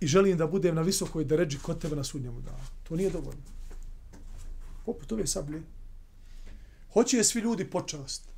i 0.00 0.06
želim 0.06 0.38
da 0.38 0.46
budem 0.46 0.74
na 0.74 0.82
visokoj 0.82 1.24
deređi 1.24 1.58
kod 1.58 1.80
tebe 1.80 1.96
na 1.96 2.04
sudnjemu 2.04 2.40
danu. 2.40 2.64
To 2.88 2.96
nije 2.96 3.10
dovoljno. 3.10 3.42
Poput 4.86 5.12
ove 5.12 5.26
sablje. 5.26 5.62
Hoće 6.92 7.16
je 7.16 7.24
svi 7.24 7.40
ljudi 7.40 7.70
počast. 7.70 8.28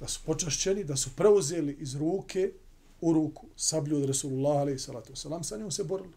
Da 0.00 0.08
su 0.08 0.20
počašćeni, 0.26 0.84
da 0.84 0.96
su 0.96 1.10
preuzeli 1.16 1.76
iz 1.80 1.94
ruke 1.94 2.52
u 3.00 3.12
ruku 3.12 3.46
sablju 3.56 3.96
od 3.96 4.04
Resulullah 4.04 4.60
alaih 4.60 4.80
salatu 4.80 5.12
wasalam, 5.12 5.42
sa 5.42 5.56
njom 5.56 5.70
se 5.70 5.84
borili. 5.84 6.14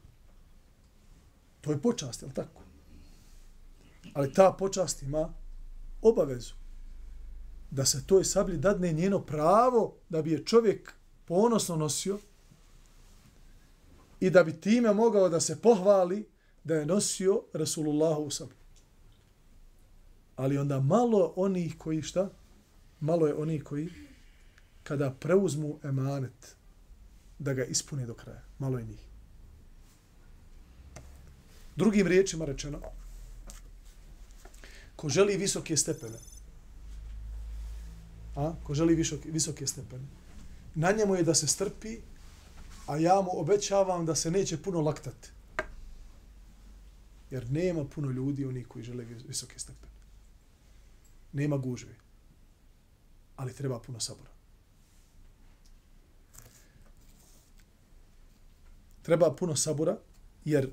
To 1.61 1.71
je 1.71 1.81
počast, 1.81 2.21
je 2.21 2.27
li 2.27 2.33
tako? 2.33 2.61
Ali 4.13 4.33
ta 4.33 4.55
počast 4.59 5.03
ima 5.03 5.33
obavezu 6.01 6.53
da 7.71 7.85
se 7.85 8.07
toj 8.07 8.23
sablji 8.23 8.57
dadne 8.57 8.93
njeno 8.93 9.19
pravo 9.19 9.97
da 10.09 10.21
bi 10.21 10.31
je 10.31 10.45
čovjek 10.45 10.93
ponosno 11.25 11.75
nosio 11.75 12.19
i 14.21 14.29
da 14.29 14.43
bi 14.43 14.61
time 14.61 14.93
mogao 14.93 15.29
da 15.29 15.39
se 15.39 15.61
pohvali 15.61 16.27
da 16.63 16.75
je 16.75 16.85
nosio 16.85 17.43
Resulullahovu 17.53 18.31
sablju. 18.31 18.55
Ali 20.35 20.57
onda 20.57 20.79
malo 20.79 21.33
onih 21.35 21.75
koji 21.77 22.01
šta? 22.01 22.29
Malo 22.99 23.27
je 23.27 23.35
onih 23.35 23.63
koji 23.63 23.89
kada 24.83 25.11
preuzmu 25.11 25.79
emanet 25.83 26.55
da 27.39 27.53
ga 27.53 27.65
ispune 27.65 28.05
do 28.05 28.13
kraja. 28.13 28.41
Malo 28.59 28.77
je 28.77 28.85
njih. 28.85 28.99
Drugim 31.75 32.07
riječima 32.07 32.45
rečeno, 32.45 32.79
ko 34.95 35.09
želi 35.09 35.37
visoke 35.37 35.77
stepene, 35.77 36.17
a, 38.35 38.53
ko 38.63 38.73
želi 38.73 38.95
visoke, 38.95 39.31
visoke 39.31 39.67
stepene, 39.67 40.05
na 40.75 40.91
njemu 40.91 41.15
je 41.15 41.23
da 41.23 41.33
se 41.33 41.47
strpi, 41.47 41.97
a 42.87 42.97
ja 42.97 43.21
mu 43.21 43.39
obećavam 43.39 44.05
da 44.05 44.15
se 44.15 44.31
neće 44.31 44.61
puno 44.61 44.81
laktati. 44.81 45.29
Jer 47.31 47.51
nema 47.51 47.85
puno 47.85 48.11
ljudi, 48.11 48.45
oni 48.45 48.63
koji 48.63 48.83
žele 48.83 49.03
visoke 49.03 49.59
stepene. 49.59 49.91
Nema 51.33 51.57
gužve. 51.57 51.95
Ali 53.35 53.53
treba 53.53 53.79
puno 53.79 53.99
sabora. 53.99 54.29
Treba 59.01 59.35
puno 59.35 59.55
sabora, 59.55 59.97
jer 60.45 60.69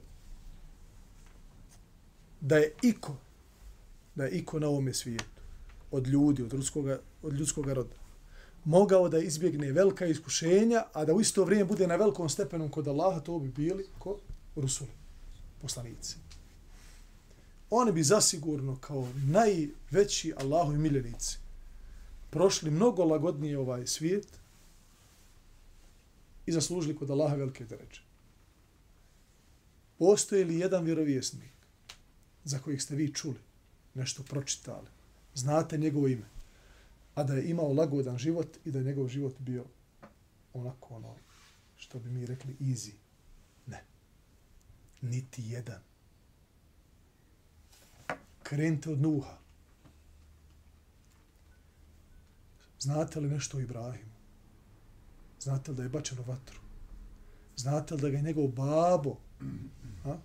da 2.41 2.57
je 2.57 2.75
iko, 2.83 3.17
da 4.15 4.25
je 4.25 4.31
iko 4.31 4.59
na 4.59 4.69
ovome 4.69 4.95
svijetu, 4.95 5.43
od 5.91 6.07
ljudi, 6.07 6.43
od 6.43 6.53
ruskoga, 6.53 7.01
od 7.23 7.33
ljudskog 7.33 7.67
roda, 7.67 7.95
mogao 8.69 9.09
da 9.09 9.19
izbjegne 9.19 9.73
velika 9.73 10.07
iskušenja, 10.07 10.83
a 10.93 11.05
da 11.05 11.15
u 11.15 11.21
isto 11.21 11.45
vrijeme 11.45 11.65
bude 11.65 11.87
na 11.87 11.97
velikom 11.97 12.29
stepenu 12.29 12.71
kod 12.71 12.89
Allaha, 12.89 13.21
to 13.21 13.39
bi 13.39 13.49
bili 13.49 13.87
ko 13.99 14.19
Rusuli, 14.57 14.91
poslanici. 15.63 16.17
Oni 17.71 17.93
bi 17.93 18.03
zasigurno 18.03 18.77
kao 18.81 19.09
najveći 19.27 20.35
Allahovi 20.37 20.79
miljenici 20.79 21.39
prošli 22.31 22.71
mnogo 22.71 23.05
lagodnije 23.05 23.59
ovaj 23.59 23.87
svijet 23.87 24.29
i 26.47 26.53
zaslužili 26.53 26.97
kod 26.97 27.11
Allaha 27.11 27.35
velike 27.35 27.65
deređe. 27.65 28.01
Postoji 29.99 30.45
li 30.45 30.59
jedan 30.59 30.85
vjerovjesnik 30.85 31.53
za 32.45 32.59
kojeg 32.59 32.83
ste 32.83 32.95
vi 32.95 33.15
čuli, 33.15 33.39
nešto 33.95 34.23
pročitali, 34.23 34.89
znate 35.35 35.79
njegovo 35.79 36.09
ime, 36.09 36.38
a 37.19 37.25
da 37.25 37.35
je 37.35 37.51
imao 37.51 37.73
lagodan 37.73 38.19
život 38.19 38.57
i 38.65 38.71
da 38.71 38.79
je 38.79 38.85
njegov 38.85 39.09
život 39.09 39.35
bio 39.39 39.65
onako 40.53 40.95
ono, 40.95 41.15
što 41.77 41.99
bi 41.99 42.11
mi 42.11 42.27
rekli, 42.27 42.57
easy. 42.61 42.93
Ne. 43.67 43.85
Niti 45.01 45.43
jedan. 45.43 45.81
Krenite 48.43 48.91
od 48.91 49.01
Nuha. 49.01 49.39
Znate 52.81 53.21
li 53.21 53.29
nešto 53.29 53.59
o 53.59 53.61
Ibrahimu? 53.61 54.15
Znate 55.41 55.71
li 55.71 55.77
da 55.77 55.83
je 55.83 55.89
bačen 55.89 56.19
u 56.19 56.23
vatru? 56.23 56.61
Znate 57.57 57.95
li 57.95 58.01
da 58.01 58.11
ga 58.11 58.17
je 58.17 58.23
njegov 58.23 58.49
babo 58.49 59.17
a, 60.05 60.17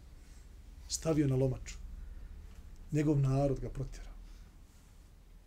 stavio 0.88 1.28
na 1.28 1.36
lomaču? 1.36 1.76
Njegov 2.92 3.20
narod 3.20 3.60
ga 3.60 3.70
protjera. 3.70 4.13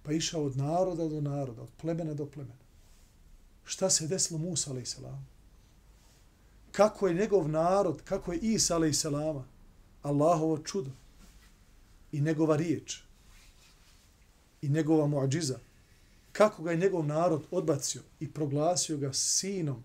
Pa 0.06 0.12
išao 0.12 0.44
od 0.44 0.56
naroda 0.56 1.08
do 1.08 1.20
naroda, 1.20 1.62
od 1.62 1.68
plemena 1.80 2.14
do 2.14 2.26
plemena. 2.26 2.64
Šta 3.64 3.90
se 3.90 4.06
desilo 4.06 4.38
Musa, 4.38 4.70
a.s. 4.70 4.96
Kako 6.72 7.08
je 7.08 7.14
njegov 7.14 7.48
narod, 7.48 8.02
kako 8.04 8.32
je 8.32 8.38
Isa, 8.38 8.76
a.s. 8.76 9.04
Allahovo 10.02 10.58
čudo 10.58 10.90
i 12.12 12.20
njegova 12.20 12.56
riječ 12.56 13.02
i 14.62 14.68
njegova 14.68 15.06
muadžiza, 15.06 15.58
kako 16.32 16.62
ga 16.62 16.70
je 16.70 16.76
njegov 16.76 17.06
narod 17.06 17.46
odbacio 17.50 18.02
i 18.20 18.32
proglasio 18.32 18.96
ga 18.96 19.12
sinom 19.12 19.82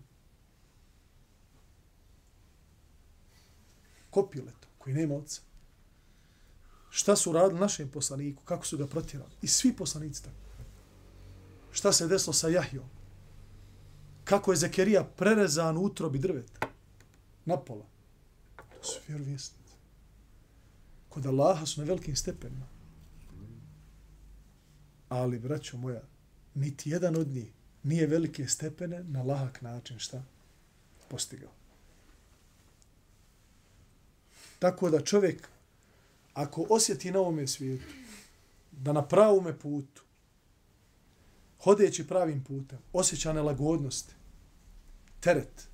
kopiletom 4.10 4.70
koji 4.78 4.94
nema 4.94 5.14
oca. 5.14 5.40
Šta 6.94 7.16
su 7.16 7.32
radili 7.32 7.60
našem 7.60 7.88
poslaniku, 7.88 8.42
kako 8.44 8.66
su 8.66 8.78
ga 8.78 8.86
protjerali. 8.86 9.30
I 9.42 9.46
svi 9.46 9.76
poslanici 9.76 10.22
tako. 10.22 10.36
Šta 11.70 11.92
se 11.92 12.08
desilo 12.08 12.32
sa 12.32 12.48
Jahjom? 12.48 12.84
Kako 14.24 14.52
je 14.52 14.56
Zekerija 14.56 15.04
prerezan 15.04 15.76
u 15.76 15.80
utrobi 15.80 16.18
drveta? 16.18 16.68
Napola. 17.44 17.86
To 18.56 18.82
su 18.82 19.00
vjerovjesnici. 19.08 19.72
Kod 21.08 21.26
Allaha 21.26 21.66
su 21.66 21.80
na 21.80 21.86
velikim 21.86 22.16
stepenima. 22.16 22.66
Ali, 25.08 25.38
braćo 25.38 25.76
moja, 25.76 26.02
niti 26.54 26.90
jedan 26.90 27.16
od 27.16 27.28
njih 27.28 27.52
nije 27.82 28.06
velike 28.06 28.48
stepene 28.48 29.04
na 29.04 29.22
lahak 29.22 29.62
način 29.62 29.98
šta 29.98 30.22
postigao. 31.08 31.52
Tako 34.58 34.90
da 34.90 35.00
čovjek, 35.00 35.48
ako 36.34 36.66
osjeti 36.70 37.10
na 37.10 37.18
ovome 37.18 37.46
svijetu, 37.46 37.94
da 38.72 38.92
na 38.92 39.08
pravome 39.08 39.58
putu, 39.58 40.02
hodeći 41.62 42.08
pravim 42.08 42.44
putem, 42.44 42.78
osjeća 42.92 43.32
nelagodnost, 43.32 44.14
teret, 45.20 45.68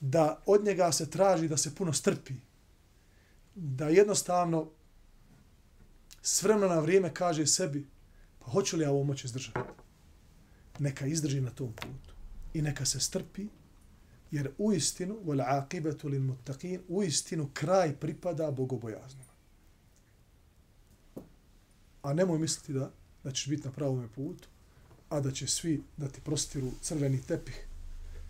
da 0.00 0.42
od 0.46 0.64
njega 0.64 0.92
se 0.92 1.10
traži 1.10 1.48
da 1.48 1.56
se 1.56 1.74
puno 1.74 1.92
strpi, 1.92 2.34
da 3.54 3.88
jednostavno 3.88 4.70
s 6.22 6.42
vremena 6.42 6.74
na 6.74 6.80
vrijeme 6.80 7.14
kaže 7.14 7.46
sebi, 7.46 7.86
pa 8.38 8.50
hoću 8.50 8.76
li 8.76 8.82
ja 8.82 8.90
ovo 8.90 9.04
moći 9.04 9.26
izdržati? 9.26 9.58
Neka 10.78 11.06
izdrži 11.06 11.40
na 11.40 11.50
tom 11.50 11.72
putu 11.72 12.14
i 12.54 12.62
neka 12.62 12.84
se 12.84 13.00
strpi, 13.00 13.46
jer 14.30 14.50
u 14.58 14.72
istinu, 14.72 15.18
wal 15.24 15.40
aqibatu 15.40 16.08
lil 16.08 16.22
muttaqin, 16.22 16.80
u 16.88 17.02
istinu 17.02 17.50
kraj 17.54 17.96
pripada 17.96 18.50
bogobojaznima. 18.50 19.32
A 22.02 22.12
nemoj 22.12 22.38
misliti 22.38 22.72
da, 22.72 22.90
da 23.24 23.32
ćeš 23.32 23.48
biti 23.48 23.64
na 23.64 23.72
pravom 23.72 24.08
putu, 24.14 24.48
a 25.08 25.20
da 25.20 25.32
će 25.32 25.46
svi 25.46 25.82
da 25.96 26.08
ti 26.08 26.20
prostiru 26.20 26.70
crveni 26.80 27.22
tepih 27.22 27.66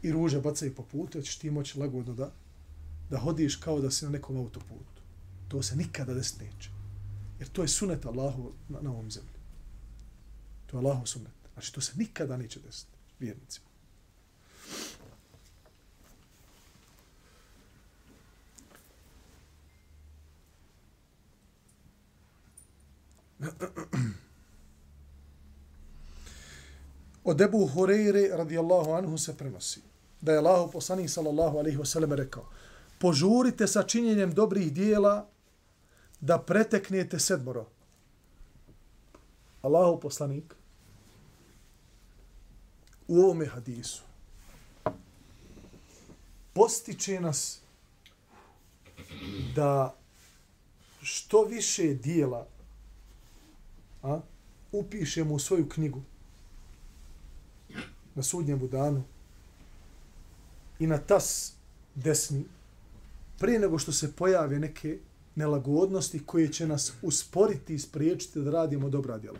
i 0.03 0.13
ruže 0.13 0.41
bacaju 0.41 0.75
po 0.75 0.83
putu, 0.83 1.19
da 1.19 1.25
ćeš 1.25 1.39
ti 1.39 1.51
moći 1.51 1.79
lagodno 1.79 2.15
da, 2.15 2.33
da 3.11 3.19
hodiš 3.19 3.57
kao 3.57 3.81
da 3.81 3.91
si 3.91 4.05
na 4.05 4.11
nekom 4.11 4.37
autoputu. 4.37 5.03
To 5.49 5.63
se 5.63 5.77
nikada 5.77 6.15
desiti 6.15 6.45
neće. 6.45 6.71
Jer 7.39 7.49
to 7.49 7.63
je 7.63 7.69
sunet 7.69 8.07
Allahu 8.07 8.53
na, 8.69 8.81
na 8.81 8.91
ovom 8.91 9.11
zemlji. 9.11 9.41
To 10.67 10.77
je 10.77 10.79
Allahu 10.79 11.07
sunet. 11.07 11.33
Znači, 11.53 11.75
to 11.75 11.81
se 11.81 11.93
nikada 11.97 12.37
neće 12.37 12.61
desiti 12.61 12.93
vjernicima. 13.21 13.66
Od 27.27 27.41
Ebu 27.41 27.67
Hureyre 27.67 28.37
radijallahu 28.37 28.93
anhu 28.93 29.19
se 29.19 29.37
prenosi 29.37 29.81
da 30.21 30.33
je 30.33 30.39
Allah 30.39 30.71
poslanik 30.73 31.11
sallallahu 31.11 31.59
alaihi 31.59 31.79
wasallam 31.79 32.15
rekao 32.15 32.49
požurite 32.99 33.67
sa 33.67 33.83
činjenjem 33.83 34.35
dobrih 34.35 34.73
dijela 34.73 35.29
da 36.21 36.39
preteknete 36.39 37.19
sedmoro. 37.19 37.67
Allahu 39.63 40.01
poslanik 40.01 40.55
u 43.09 43.19
ovome 43.19 43.47
hadisu 43.47 44.03
postiče 46.53 47.21
nas 47.21 47.61
da 49.55 49.95
što 51.03 51.45
više 51.45 51.95
dijela 51.95 52.47
a, 54.03 54.21
upišemo 54.73 55.35
u 55.35 55.39
svoju 55.39 55.69
knjigu 55.69 56.03
na 58.17 58.23
sudnjem 58.23 58.69
danu 58.69 59.03
i 60.79 60.87
na 60.87 60.99
tas 60.99 61.53
desni 61.95 62.45
prije 63.39 63.59
nego 63.59 63.79
što 63.79 63.93
se 63.93 64.13
pojave 64.13 64.59
neke 64.59 64.99
nelagodnosti 65.35 66.27
koje 66.27 66.53
će 66.53 66.67
nas 66.67 66.93
usporiti 67.03 67.75
i 67.75 67.79
spriječiti 67.79 68.41
da 68.41 68.51
radimo 68.51 68.89
dobra 68.89 69.19
djela. 69.19 69.39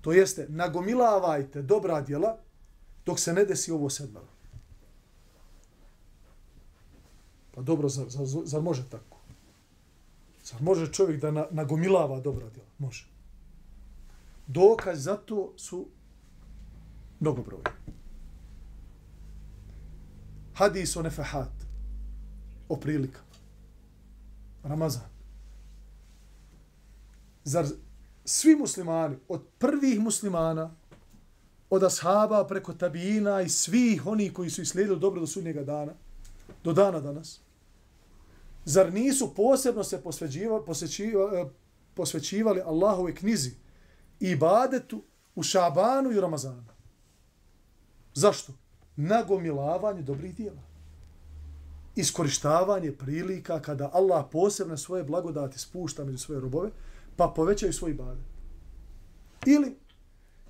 To 0.00 0.12
jeste, 0.12 0.46
nagomilavajte 0.48 1.62
dobra 1.62 2.00
djela 2.00 2.36
dok 3.06 3.18
se 3.18 3.32
ne 3.32 3.44
desi 3.44 3.72
ovo 3.72 3.90
sedmaro. 3.90 4.26
Pa 7.54 7.62
dobro, 7.62 7.88
zar, 7.88 8.06
zar, 8.08 8.26
zar 8.44 8.62
može 8.62 8.88
tako? 8.90 9.18
Zar 10.44 10.62
može 10.62 10.92
čovjek 10.92 11.20
da 11.20 11.30
na, 11.30 11.46
nagomilava 11.50 12.20
dobra 12.20 12.50
djela? 12.50 12.68
Može. 12.78 13.06
Dokaz 14.46 15.02
za 15.02 15.16
to 15.16 15.52
su 15.56 15.86
mnogobroj. 17.20 17.60
Hadis 20.54 20.96
o 20.96 21.02
nefahat. 21.02 21.52
O 22.68 22.76
prilika. 22.76 23.20
Ramazan. 24.62 25.08
Zar 27.44 27.66
svi 28.24 28.56
muslimani, 28.56 29.16
od 29.28 29.42
prvih 29.58 30.00
muslimana, 30.00 30.70
od 31.70 31.84
ashaba 31.84 32.46
preko 32.46 32.72
tabijina 32.72 33.42
i 33.42 33.48
svih 33.48 34.06
oni 34.06 34.32
koji 34.32 34.50
su 34.50 34.62
islijedili 34.62 35.00
dobro 35.00 35.20
do 35.20 35.26
sudnjega 35.26 35.64
dana, 35.64 35.92
do 36.64 36.72
dana 36.72 37.00
danas, 37.00 37.40
zar 38.64 38.92
nisu 38.92 39.34
posebno 39.34 39.84
se 39.84 40.02
posvećivali, 40.02 40.66
posvećivali, 40.66 41.40
eh, 41.40 41.50
posvećivali 41.94 42.60
Allahove 42.60 43.14
knjizi 43.14 43.50
i 44.20 44.30
ibadetu 44.30 45.02
u 45.34 45.42
Šabanu 45.42 46.10
i 46.10 46.20
Ramazanu? 46.20 46.64
Zašto? 48.14 48.52
Nagomilavanje 48.96 50.02
dobrih 50.02 50.36
dijela. 50.36 50.62
Iskorištavanje 51.96 52.92
prilika 52.92 53.62
kada 53.62 53.90
Allah 53.92 54.26
posebne 54.32 54.78
svoje 54.78 55.04
blagodati 55.04 55.58
spušta 55.58 56.04
među 56.04 56.18
svoje 56.18 56.40
robove, 56.40 56.70
pa 57.16 57.32
povećaju 57.36 57.72
svoj 57.72 57.90
ibadet. 57.90 58.24
Ili 59.46 59.76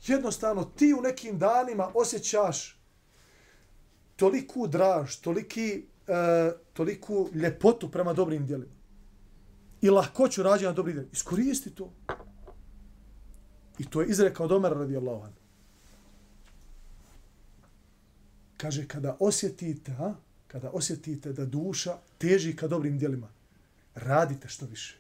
jednostavno 0.07 0.65
ti 0.65 0.95
u 0.99 1.03
nekim 1.03 1.39
danima 1.39 1.91
osjećaš 1.95 2.81
toliku 4.17 4.67
draž, 4.67 5.17
toliki, 5.17 5.87
e, 6.07 6.53
toliku 6.73 7.29
ljepotu 7.35 7.91
prema 7.91 8.13
dobrim 8.13 8.47
dijelima. 8.47 8.73
I 9.81 9.91
lahkoću 9.91 10.43
rađenja 10.43 10.73
dobrih 10.73 10.95
dijela. 10.95 11.11
Iskoristi 11.13 11.75
to. 11.75 11.93
I 13.79 13.85
to 13.85 14.01
je 14.01 14.09
izrekao 14.09 14.47
Domer 14.47 14.73
radijallahu 14.73 15.23
anhu. 15.23 15.40
Kaže, 18.61 18.89
kada 18.89 19.17
osjetite, 19.21 19.93
a, 19.99 20.15
kada 20.49 20.71
osjetite 20.71 21.33
da 21.33 21.47
duša 21.47 21.97
teži 22.19 22.57
ka 22.57 22.69
dobrim 22.69 22.99
djelima, 22.99 23.29
radite 23.95 24.49
što 24.49 24.67
više. 24.67 24.97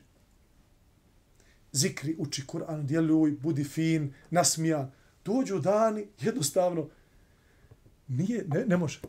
Zikri, 1.72 2.14
uči 2.18 2.44
Kur'an, 2.46 2.86
djeluj, 2.86 3.30
budi 3.30 3.64
fin, 3.64 4.14
nasmija. 4.30 4.90
Dođu 5.24 5.58
dani, 5.58 6.06
jednostavno, 6.20 6.88
nije, 8.08 8.44
ne, 8.48 8.64
ne 8.66 8.76
može. 8.76 9.00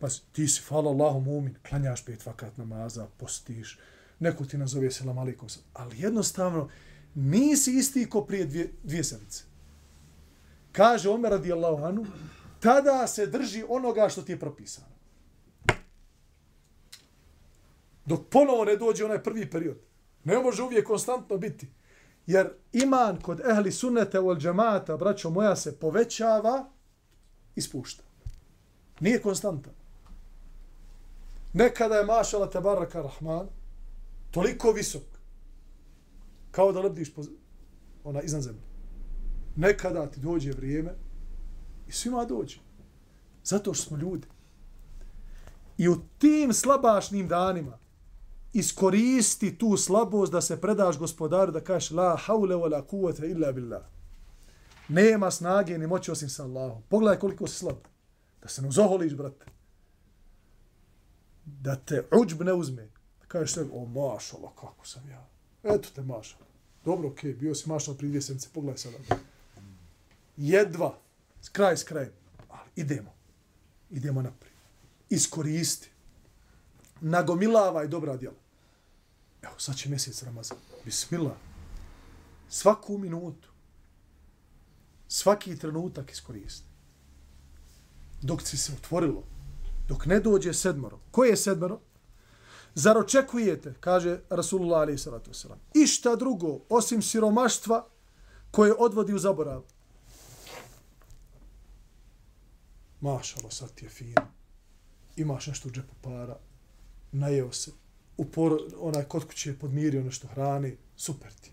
Pa 0.00 0.08
ti 0.32 0.48
si, 0.48 0.62
hvala 0.68 0.90
Allahu 0.90 1.20
mumin, 1.20 1.54
klanjaš 1.68 2.04
pet 2.04 2.26
vakat 2.26 2.56
namaza, 2.56 3.06
postiš, 3.16 3.78
neko 4.20 4.44
ti 4.44 4.58
nazove 4.58 4.90
selam 4.90 5.18
alikom, 5.18 5.48
ali 5.72 6.00
jednostavno, 6.00 6.68
nisi 7.14 7.78
isti 7.78 8.08
ko 8.10 8.24
prije 8.24 8.46
dvije, 8.46 8.72
dvije 8.82 9.04
sedmice. 9.04 9.44
Kaže 10.72 11.08
Omer 11.08 11.30
radijallahu 11.30 11.84
anu, 11.84 12.06
tada 12.64 13.06
se 13.06 13.26
drži 13.26 13.64
onoga 13.68 14.08
što 14.08 14.22
ti 14.22 14.32
je 14.32 14.40
propisano. 14.40 14.94
Dok 18.06 18.20
ponovo 18.30 18.64
ne 18.64 18.76
dođe 18.76 19.04
onaj 19.04 19.22
prvi 19.22 19.50
period. 19.50 19.76
Ne 20.24 20.38
može 20.38 20.62
uvijek 20.62 20.86
konstantno 20.86 21.38
biti. 21.38 21.68
Jer 22.26 22.52
iman 22.72 23.20
kod 23.20 23.40
ehli 23.40 23.72
sunnete 23.72 24.20
u 24.20 24.36
džemata, 24.36 24.96
braćo 24.96 25.30
moja, 25.30 25.56
se 25.56 25.78
povećava 25.78 26.70
i 27.56 27.60
spušta. 27.60 28.02
Nije 29.00 29.22
konstantan. 29.22 29.72
Nekada 31.52 31.94
je 31.94 32.04
mašala 32.04 32.50
tabaraka 32.50 33.02
rahman 33.02 33.48
toliko 34.30 34.72
visok 34.72 35.02
kao 36.50 36.72
da 36.72 36.80
lebdiš 36.80 37.14
po, 37.14 37.22
ona 38.04 38.22
iznad 38.22 38.42
zemlje. 38.42 38.62
Nekada 39.56 40.06
ti 40.06 40.20
dođe 40.20 40.52
vrijeme 40.52 41.03
I 41.88 41.92
svima 41.92 42.24
dođe. 42.24 42.58
Zato 43.44 43.74
što 43.74 43.84
smo 43.84 43.96
ljudi. 43.96 44.26
I 45.78 45.88
u 45.88 45.96
tim 46.18 46.52
slabašnim 46.52 47.28
danima 47.28 47.78
iskoristi 48.54 49.58
tu 49.58 49.76
slabost 49.76 50.32
da 50.32 50.40
se 50.40 50.60
predaš 50.60 50.98
gospodaru 50.98 51.52
da 51.52 51.60
kažeš 51.60 51.90
la 51.90 52.16
haule 52.16 52.54
wa 52.54 52.70
la 52.72 52.82
kuvvete 52.82 53.30
illa 53.30 53.52
billah. 53.52 53.82
Nema 54.88 55.30
snage 55.30 55.78
ni 55.78 55.86
moći 55.86 56.10
osim 56.10 56.28
sa 56.28 56.44
Allahom. 56.44 56.82
Pogledaj 56.88 57.18
koliko 57.18 57.46
si 57.46 57.58
slab. 57.58 57.76
Da 58.42 58.48
se 58.48 58.62
ne 58.62 58.68
uzoholiš, 58.68 59.14
brate. 59.14 59.46
Da 61.44 61.76
te 61.76 62.04
uđb 62.22 62.42
ne 62.42 62.52
uzme. 62.52 62.88
Da 63.20 63.26
kažeš 63.26 63.52
sve, 63.52 63.64
o 63.72 63.86
mašala, 63.86 64.52
kako 64.60 64.86
sam 64.86 65.08
ja. 65.08 65.28
Eto 65.62 65.88
te 65.94 66.02
mašala. 66.02 66.44
Dobro, 66.84 67.08
okej, 67.08 67.32
okay, 67.32 67.38
bio 67.38 67.54
si 67.54 67.68
mašala 67.68 67.96
prije 67.96 68.08
dvije 68.08 68.22
sedmice. 68.22 68.48
Pogledaj 68.54 68.78
sada. 68.78 68.98
Jedva 70.36 70.98
kraj 71.48 71.76
s 71.76 71.84
krajem. 71.84 72.12
Ali 72.48 72.70
idemo. 72.76 73.14
Idemo 73.90 74.22
naprijed. 74.22 74.56
Iskoristi. 75.10 75.90
Nagomilavaj 77.00 77.88
dobra 77.88 78.16
djela. 78.16 78.36
Evo, 79.42 79.54
sad 79.58 79.76
će 79.76 79.88
mjesec 79.88 80.22
Ramazan. 80.22 80.58
Bismillah. 80.84 81.36
Svaku 82.48 82.98
minutu. 82.98 83.48
Svaki 85.08 85.58
trenutak 85.58 86.10
iskoristi. 86.12 86.66
Dok 88.22 88.42
si 88.42 88.56
se 88.56 88.72
otvorilo. 88.72 89.24
Dok 89.88 90.06
ne 90.06 90.20
dođe 90.20 90.54
sedmoro. 90.54 90.98
Koje 91.10 91.30
je 91.30 91.36
sedmoro? 91.36 91.80
Zar 92.74 92.98
očekujete, 92.98 93.74
kaže 93.80 94.20
Rasulullah 94.30 94.80
alaih 94.80 95.00
sallatu 95.00 95.30
wasalam, 95.30 95.58
išta 95.74 96.16
drugo 96.16 96.60
osim 96.68 97.02
siromaštva 97.02 97.86
koje 98.50 98.74
odvodi 98.78 99.14
u 99.14 99.18
zaborav? 99.18 99.62
Mašalo, 103.04 103.50
sad 103.50 103.74
ti 103.74 103.84
je 103.84 103.88
fino, 103.88 104.26
imaš 105.16 105.46
nešto 105.46 105.68
u 105.68 105.72
džepu 105.72 105.94
para, 106.02 106.36
najeo 107.12 107.52
se, 107.52 107.70
u 108.16 108.24
por, 108.24 108.58
onaj 108.80 109.04
kod 109.04 109.26
kuće 109.26 109.50
je 109.50 109.58
podmirio 109.58 110.02
nešto 110.02 110.28
hrani, 110.28 110.76
super 110.96 111.32
ti. 111.32 111.52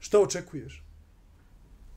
Šta 0.00 0.20
očekuješ? 0.20 0.84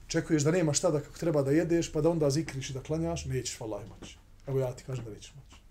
Očekuješ 0.06 0.44
da 0.44 0.52
nema 0.52 0.74
šta 0.74 0.92
da 0.92 1.02
kako 1.02 1.18
treba 1.18 1.42
da 1.42 1.52
jedeš, 1.52 1.92
pa 1.92 2.02
da 2.02 2.10
onda 2.10 2.30
zikriš 2.30 2.70
i 2.70 2.74
da 2.74 2.84
klanjaš, 2.84 3.26
nećeš, 3.26 3.60
vallahi, 3.60 3.90
moći. 3.90 4.18
Evo 4.48 4.60
ja 4.60 4.74
ti 4.76 4.84
kažem 4.84 5.06
da 5.06 5.12
nećeš 5.12 5.34
moći. 5.36 5.62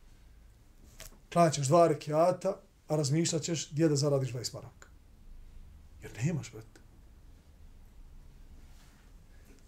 Klanjaćeš 1.33 1.67
dva 1.67 1.89
rekiata, 1.89 2.57
a 2.89 2.97
razmišljaćeš 2.97 3.71
gdje 3.73 3.89
da 3.89 3.97
zaradiš 3.97 4.33
20 4.33 4.55
maraka. 4.55 4.89
Jer 6.03 6.13
nemaš, 6.25 6.53
brate. 6.53 6.81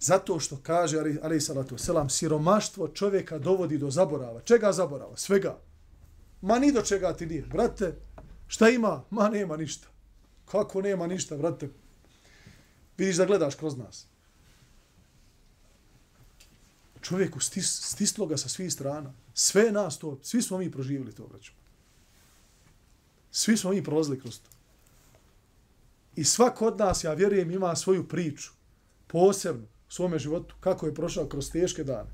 Zato 0.06 0.40
što 0.40 0.56
kaže, 0.62 0.98
ali 1.22 1.40
salatu 1.40 1.78
selam, 1.78 2.10
siromaštvo 2.10 2.88
čovjeka 2.88 3.38
dovodi 3.38 3.78
do 3.78 3.90
zaborava. 3.90 4.40
Čega 4.40 4.72
zaborava? 4.72 5.16
Svega. 5.16 5.58
Ma 6.42 6.58
ni 6.58 6.72
do 6.72 6.82
čega 6.82 7.12
ti 7.16 7.26
nije. 7.26 7.42
Brate, 7.42 7.96
šta 8.46 8.68
ima? 8.68 9.02
Ma 9.10 9.28
nema 9.28 9.56
ništa. 9.56 9.88
Kako 10.44 10.82
nema 10.82 11.06
ništa, 11.06 11.36
brate? 11.36 11.68
Vidiš 12.98 13.16
da 13.16 13.26
gledaš 13.26 13.54
kroz 13.54 13.76
nas. 13.76 14.06
Čovjeku 17.02 17.40
stis, 17.40 17.80
stislo 17.82 18.26
ga 18.26 18.36
sa 18.36 18.48
svih 18.48 18.72
strana. 18.72 19.12
Sve 19.34 19.72
nas 19.72 19.98
to, 19.98 20.18
svi 20.22 20.42
smo 20.42 20.58
mi 20.58 20.72
proživjeli 20.72 21.14
to, 21.14 21.26
braću. 21.26 21.52
Svi 23.30 23.56
smo 23.56 23.70
mi 23.70 23.84
prolazili 23.84 24.20
kroz 24.20 24.38
to. 24.38 24.50
I 26.16 26.24
svak 26.24 26.62
od 26.62 26.78
nas, 26.78 27.04
ja 27.04 27.14
vjerujem, 27.14 27.50
ima 27.50 27.76
svoju 27.76 28.08
priču. 28.08 28.52
Posebno 29.06 29.75
u 29.88 29.92
svome 29.92 30.18
životu, 30.18 30.54
kako 30.60 30.86
je 30.86 30.94
prošao 30.94 31.28
kroz 31.28 31.50
teške 31.50 31.84
dane. 31.84 32.10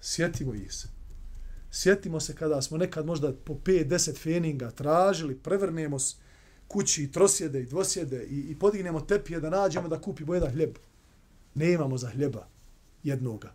Sjetimo 0.00 0.54
ih 0.54 0.74
se. 0.74 0.88
Sjetimo 1.70 2.20
se 2.20 2.34
kada 2.34 2.62
smo 2.62 2.78
nekad 2.78 3.06
možda 3.06 3.32
po 3.32 3.54
5-10 3.54 4.18
feninga 4.18 4.70
tražili, 4.70 5.38
prevrnemo 5.38 5.98
se 5.98 6.16
kući 6.68 7.02
i 7.02 7.12
trosjede 7.12 7.62
i 7.62 7.66
dvosjede 7.66 8.24
i, 8.24 8.40
i 8.40 8.58
podignemo 8.58 9.00
tepije 9.00 9.40
da 9.40 9.50
nađemo 9.50 9.88
da 9.88 10.00
kupimo 10.00 10.34
jedan 10.34 10.50
hljeb. 10.50 10.76
Nemamo 11.54 11.98
za 11.98 12.08
hljeba 12.08 12.48
jednoga. 13.02 13.54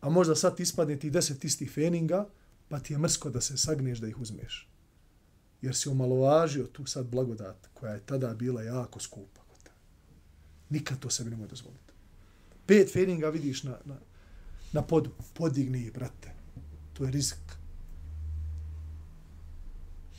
A 0.00 0.10
možda 0.10 0.34
sad 0.34 0.60
ispadne 0.60 0.98
ti 0.98 1.10
deset 1.10 1.44
istih 1.44 1.72
feninga, 1.72 2.28
pa 2.68 2.80
ti 2.80 2.92
je 2.92 2.98
mrsko 2.98 3.30
da 3.30 3.40
se 3.40 3.56
sagneš 3.56 3.98
da 3.98 4.08
ih 4.08 4.20
uzmeš. 4.20 4.68
Jer 5.62 5.76
si 5.76 5.88
omalovažio 5.88 6.66
tu 6.66 6.86
sad 6.86 7.06
blagodat 7.06 7.68
koja 7.74 7.92
je 7.92 8.06
tada 8.06 8.34
bila 8.34 8.62
jako 8.62 9.00
skupa. 9.00 9.41
Nikad 10.72 10.98
to 10.98 11.10
sebi 11.10 11.30
nemoj 11.30 11.48
dozvoliti. 11.48 11.92
Pet 12.66 12.92
feninga 12.92 13.28
vidiš 13.28 13.62
na, 13.62 13.78
na, 13.84 13.96
na 14.72 14.82
podu. 14.82 15.10
Podigni 15.34 15.78
ih, 15.78 15.92
brate. 15.92 16.32
To 16.92 17.04
je 17.04 17.10
rizik. 17.10 17.56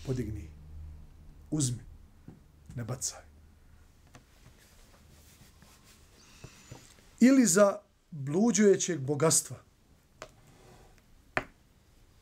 Podigni 0.06 0.40
ih. 0.40 0.50
Uzmi. 1.52 1.80
Ne 2.76 2.84
bacaj. 2.84 3.22
Ili 7.20 7.46
za 7.46 7.80
bluđujećeg 8.12 9.00
bogatstva. 9.00 9.58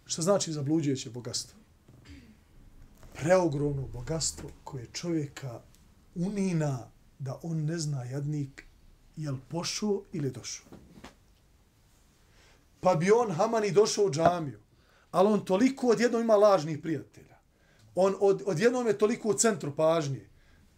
Šta 0.06 0.22
znači 0.22 0.54
za 0.54 0.64
bluđujeće 0.64 1.10
bogatstvo? 1.10 1.60
Preogromno 3.14 3.88
bogatstvo 3.88 4.52
koje 4.64 4.88
čovjeka 4.94 5.62
unina 6.16 6.92
da 7.22 7.40
on 7.44 7.66
ne 7.66 7.78
zna 7.80 8.04
jadnik 8.04 8.66
jel 9.18 9.38
pošao 9.48 10.04
ili 10.14 10.32
došao. 10.32 10.66
Pa 12.80 12.96
bi 12.96 13.12
on 13.12 13.32
Hamani 13.32 13.72
došao 13.72 14.06
u 14.06 14.12
džamiju, 14.12 14.60
ali 15.12 15.28
on 15.28 15.46
toliko 15.46 15.88
odjednom 15.88 16.22
ima 16.22 16.36
lažnih 16.36 16.80
prijatelja. 16.82 17.38
On 17.96 18.16
od, 18.20 18.44
odjednom 18.46 18.88
je 18.88 18.98
toliko 18.98 19.30
u 19.30 19.34
centru 19.34 19.76
pažnje 19.76 20.26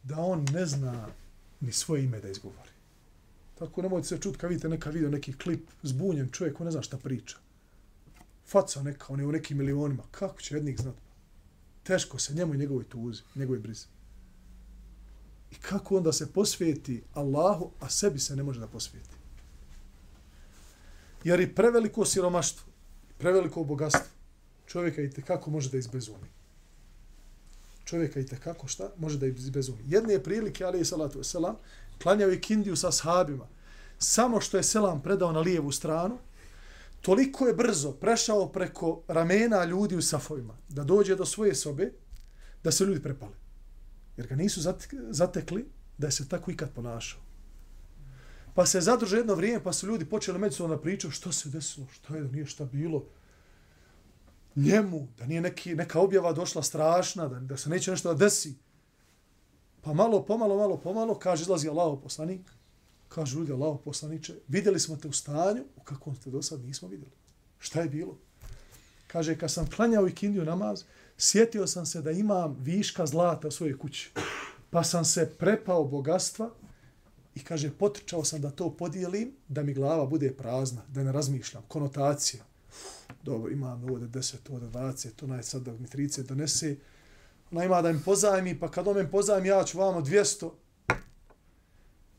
da 0.04 0.20
on 0.20 0.46
ne 0.54 0.66
zna 0.66 1.08
ni 1.60 1.72
svoje 1.72 2.04
ime 2.04 2.20
da 2.20 2.30
izgovori. 2.30 2.72
Tako 3.60 3.82
nemojte 3.82 4.08
se 4.08 4.22
čuti 4.22 4.38
kad 4.38 4.50
vidite 4.50 4.70
neka 4.70 4.90
video, 4.90 5.10
neki 5.10 5.38
klip, 5.38 5.70
zbunjen 5.84 6.30
čovjek, 6.32 6.60
on 6.60 6.66
ne 6.66 6.72
zna 6.72 6.82
šta 6.82 6.98
priča. 6.98 7.38
Faca 8.46 8.84
neka, 8.84 9.06
on 9.10 9.20
je 9.20 9.28
u 9.28 9.32
nekim 9.32 9.58
milionima. 9.58 10.04
Kako 10.12 10.42
će 10.42 10.56
jednik 10.56 10.82
znati? 10.82 11.02
Teško 11.84 12.20
se 12.20 12.34
njemu 12.34 12.54
i 12.54 12.58
njegovoj 12.58 12.84
tuzi, 12.84 13.22
njegovoj 13.36 13.60
brizi. 13.60 13.86
I 15.54 15.56
kako 15.56 15.98
onda 15.98 16.14
se 16.14 16.34
posvijeti 16.34 17.04
Allahu, 17.14 17.72
a 17.80 17.90
sebi 17.90 18.20
se 18.20 18.36
ne 18.36 18.44
može 18.44 18.60
da 18.60 18.68
posvijeti. 18.68 19.16
Jer 21.24 21.40
i 21.40 21.56
preveliko 21.56 22.06
siromaštvo, 22.06 22.72
preveliko 23.18 23.64
bogatstvo, 23.64 24.12
čovjeka 24.66 25.02
i 25.02 25.12
kako 25.12 25.52
može 25.52 25.70
da 25.70 25.78
izbezumi. 25.78 26.28
Čovjeka 27.86 28.20
i 28.20 28.28
kako 28.28 28.68
šta 28.68 28.90
može 28.98 29.18
da 29.18 29.28
izbezumi. 29.28 29.84
Jedne 29.88 30.14
je 30.14 30.24
prilike, 30.24 30.64
ali 30.64 30.78
je 30.78 30.86
salatu 30.86 31.24
selam, 31.24 31.56
klanjao 32.04 32.30
je 32.30 32.42
kindiju 32.42 32.76
sa 32.76 32.92
sahabima. 32.92 33.48
Samo 33.98 34.42
što 34.42 34.58
je 34.58 34.64
selam 34.64 35.02
predao 35.02 35.32
na 35.32 35.40
lijevu 35.40 35.72
stranu, 35.72 36.18
toliko 37.02 37.48
je 37.48 37.54
brzo 37.54 37.92
prešao 37.92 38.50
preko 38.52 39.02
ramena 39.08 39.66
ljudi 39.66 39.96
u 39.96 40.02
safovima, 40.02 40.58
da 40.70 40.84
dođe 40.84 41.16
do 41.16 41.26
svoje 41.26 41.56
sobe, 41.56 41.92
da 42.64 42.72
se 42.72 42.86
ljudi 42.86 43.02
prepale. 43.02 43.43
Jer 44.18 44.28
ga 44.28 44.36
nisu 44.36 44.62
zatekli 45.10 45.66
da 45.98 46.08
je 46.08 46.12
se 46.12 46.30
tako 46.30 46.52
ikad 46.52 46.74
ponašao. 46.74 47.22
Pa 48.54 48.66
se 48.66 48.82
zadruže 48.82 49.18
jedno 49.18 49.36
vrijeme, 49.36 49.64
pa 49.64 49.74
su 49.74 49.88
ljudi 49.88 50.06
počeli 50.06 50.40
međusobno 50.40 50.76
da 50.76 50.82
pričaju 50.82 51.12
što 51.12 51.32
se 51.32 51.50
desilo, 51.50 51.88
što 51.92 52.16
je, 52.16 52.22
da 52.22 52.32
nije 52.32 52.46
šta 52.46 52.66
bilo. 52.66 53.06
Njemu, 54.56 55.08
da 55.18 55.26
nije 55.26 55.42
neki, 55.42 55.76
neka 55.76 56.00
objava 56.00 56.34
došla 56.34 56.64
strašna, 56.64 57.28
da, 57.28 57.40
da 57.40 57.58
se 57.58 57.70
neće 57.70 57.92
nešto 57.92 58.14
da 58.14 58.26
desi. 58.26 58.56
Pa 59.82 59.94
malo, 59.94 60.26
pomalo, 60.26 60.58
malo, 60.58 60.78
pomalo, 60.78 61.20
kaže, 61.20 61.42
izlazi 61.42 61.70
Allaho 61.70 62.02
poslanik, 62.02 62.42
kaže 63.10 63.38
ljudi, 63.38 63.52
Allaho 63.52 63.78
poslaniče, 63.78 64.34
vidjeli 64.48 64.80
smo 64.80 64.96
te 64.96 65.08
u 65.08 65.12
stanju, 65.12 65.64
u 65.76 65.82
kakvom 65.82 66.16
ste 66.16 66.30
do 66.30 66.42
sad 66.42 66.66
nismo 66.66 66.88
vidjeli. 66.88 67.12
Šta 67.60 67.82
je 67.82 67.90
bilo? 67.90 68.18
Kaže, 69.08 69.38
kad 69.38 69.52
sam 69.52 69.70
klanjao 69.70 70.08
i 70.08 70.16
kindiju 70.16 70.46
namaz, 70.46 70.84
sjetio 71.24 71.68
sam 71.68 71.86
se 71.86 72.02
da 72.02 72.12
imam 72.12 72.58
viška 72.60 73.06
zlata 73.06 73.48
u 73.48 73.52
svojoj 73.52 73.78
kući. 73.78 74.12
Pa 74.70 74.84
sam 74.84 75.06
se 75.06 75.30
prepao 75.40 75.84
bogatstva 75.84 76.50
i 77.36 77.44
kaže, 77.44 77.72
potrčao 77.72 78.24
sam 78.24 78.42
da 78.42 78.52
to 78.52 78.78
podijelim, 78.78 79.32
da 79.48 79.64
mi 79.64 79.74
glava 79.74 80.06
bude 80.06 80.32
prazna, 80.32 80.82
da 80.88 81.04
ne 81.04 81.12
razmišljam. 81.12 81.64
Konotacija. 81.68 82.44
Dobro, 83.24 83.52
imam 83.52 83.84
ovdje 83.84 84.08
10, 84.08 84.36
ovdje 84.52 84.70
20, 84.70 85.10
to 85.16 85.44
sad 85.44 85.62
da 85.62 85.72
mi 85.72 85.88
30 85.88 86.22
donese. 86.22 86.76
Ona 87.52 87.64
ima 87.64 87.82
da 87.82 87.92
mi 87.92 88.02
pozajmi, 88.06 88.60
pa 88.60 88.72
kad 88.72 88.88
on 88.88 88.96
me 88.96 89.12
pozajmi, 89.12 89.48
ja 89.48 89.64
ću 89.64 89.78
vamo 89.78 90.02
200. 90.02 90.50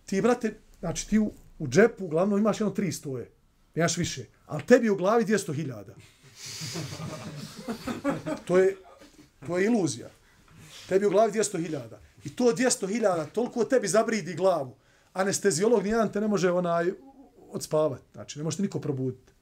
Ti, 0.06 0.22
brate, 0.22 0.58
znači 0.80 1.08
ti 1.08 1.18
u, 1.18 1.32
u 1.58 1.68
džepu 1.68 2.04
uglavnom 2.04 2.38
imaš 2.38 2.60
jedno 2.60 2.74
300 2.74 3.18
je. 3.18 3.30
Imaš 3.74 3.96
više. 3.96 4.26
Ali 4.46 4.66
tebi 4.66 4.90
u 4.90 4.96
glavi 4.96 5.24
200 5.24 5.54
hiljada. 5.54 5.94
To 8.44 8.58
je, 8.58 8.76
to 9.46 9.58
je 9.58 9.66
iluzija. 9.66 10.10
Tebi 10.88 11.06
u 11.06 11.10
glavi 11.10 11.32
200.000. 11.32 11.80
I 12.24 12.36
to 12.36 12.44
200.000 12.44 13.26
toliko 13.32 13.64
tebi 13.64 13.88
zabridi 13.88 14.34
glavu. 14.34 14.76
Anesteziolog 15.12 15.82
nijedan 15.82 16.12
te 16.12 16.20
ne 16.20 16.28
može 16.28 16.50
onaj 16.50 16.92
odspavati. 17.50 18.04
Znači, 18.12 18.38
ne 18.38 18.44
možete 18.44 18.62
niko 18.62 18.80
probuditi. 18.80 19.32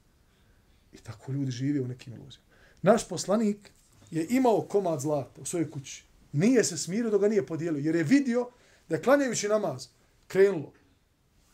I 0.93 0.97
tako 0.97 1.31
ljudi 1.31 1.51
žive 1.51 1.81
u 1.81 1.87
nekim 1.87 2.13
iluzijama. 2.13 2.47
Naš 2.81 3.07
poslanik 3.07 3.71
je 4.11 4.27
imao 4.29 4.61
komad 4.61 4.99
zlata 4.99 5.41
u 5.41 5.45
svojoj 5.45 5.71
kući. 5.71 6.03
Nije 6.31 6.63
se 6.63 6.77
smirio 6.77 7.09
dok 7.09 7.21
ga 7.21 7.27
nije 7.27 7.45
podijelio. 7.45 7.81
Jer 7.81 7.95
je 7.95 8.03
vidio 8.03 8.49
da 8.89 8.95
je 8.95 9.01
klanjajući 9.01 9.47
namaz 9.47 9.87
krenulo. 10.27 10.73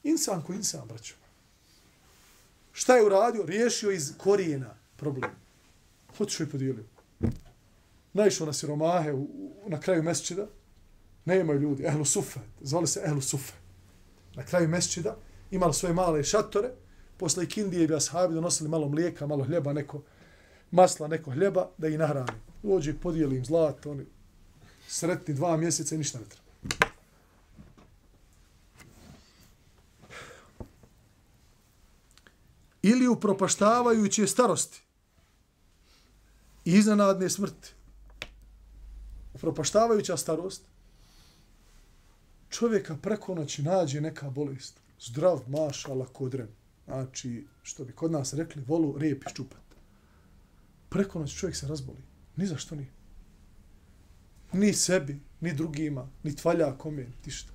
Insan 0.04 0.42
ko 0.42 0.54
insan, 0.54 0.88
braćo. 0.88 1.16
Šta 2.72 2.96
je 2.96 3.06
uradio? 3.06 3.46
Riješio 3.46 3.92
iz 3.92 4.14
korijena 4.18 4.76
problem. 4.98 5.32
Otišao 6.20 6.44
i 6.44 6.50
podijelio 6.50 6.84
naišao 8.14 8.48
na 8.48 8.54
siromahe 8.54 9.14
u, 9.14 9.28
na 9.68 9.80
kraju 9.80 10.04
mesčida, 10.04 10.48
nema 11.26 11.54
ljudi, 11.54 11.84
ehlu 11.84 12.06
sufe, 12.06 12.40
zvali 12.62 12.88
se 12.88 13.02
ehlu 13.06 13.22
sufe. 13.22 13.54
Na 14.36 14.44
kraju 14.46 14.70
mesčida 14.70 15.18
imali 15.52 15.74
svoje 15.74 15.94
male 15.94 16.24
šatore, 16.24 16.72
posle 17.18 17.44
ikindije 17.44 17.88
bi 17.88 17.96
ashabi 17.96 18.34
donosili 18.34 18.70
malo 18.70 18.90
mlijeka, 18.90 19.28
malo 19.28 19.44
hljeba, 19.44 19.74
neko 19.74 20.02
masla, 20.72 21.08
neko 21.08 21.32
hljeba, 21.32 21.70
da 21.78 21.88
ih 21.88 22.00
nahrani. 22.00 22.32
Dođe, 22.64 22.94
podijeli 22.94 23.38
im 23.38 23.46
zlato, 23.46 23.92
oni 23.92 24.06
sretni 24.88 25.34
dva 25.34 25.58
mjeseca 25.58 25.96
i 25.96 25.98
ništa 25.98 26.20
ne 26.20 26.26
treba. 26.26 26.50
Ili 32.82 33.08
upropaštavajuće 33.08 34.28
starosti 34.28 34.82
i 36.66 36.74
iznenadne 36.74 37.30
smrti 37.30 37.74
propaštavajuća 39.40 40.18
starost, 40.18 40.64
čovjeka 42.50 42.98
preko 43.02 43.36
noći 43.36 43.64
nađe 43.64 44.02
neka 44.02 44.30
bolest. 44.30 44.80
Zdrav, 45.00 45.42
mašala, 45.48 46.06
kodren. 46.06 46.48
Znači, 46.86 47.48
što 47.64 47.86
bi 47.86 47.94
kod 47.94 48.12
nas 48.12 48.34
rekli, 48.34 48.64
volu 48.68 48.98
rep 48.98 49.24
ščupat. 49.30 49.62
Preko 50.90 51.20
noći 51.20 51.36
čovjek 51.36 51.56
se 51.56 51.68
razboli. 51.68 52.04
Ni 52.36 52.46
za 52.46 52.58
što 52.58 52.76
ni. 52.76 52.88
Ni 54.54 54.74
sebi, 54.74 55.20
ni 55.42 55.54
drugima, 55.54 56.10
ni 56.24 56.36
tvalja 56.36 56.78
kome, 56.78 57.08
ti 57.22 57.32
što. 57.32 57.54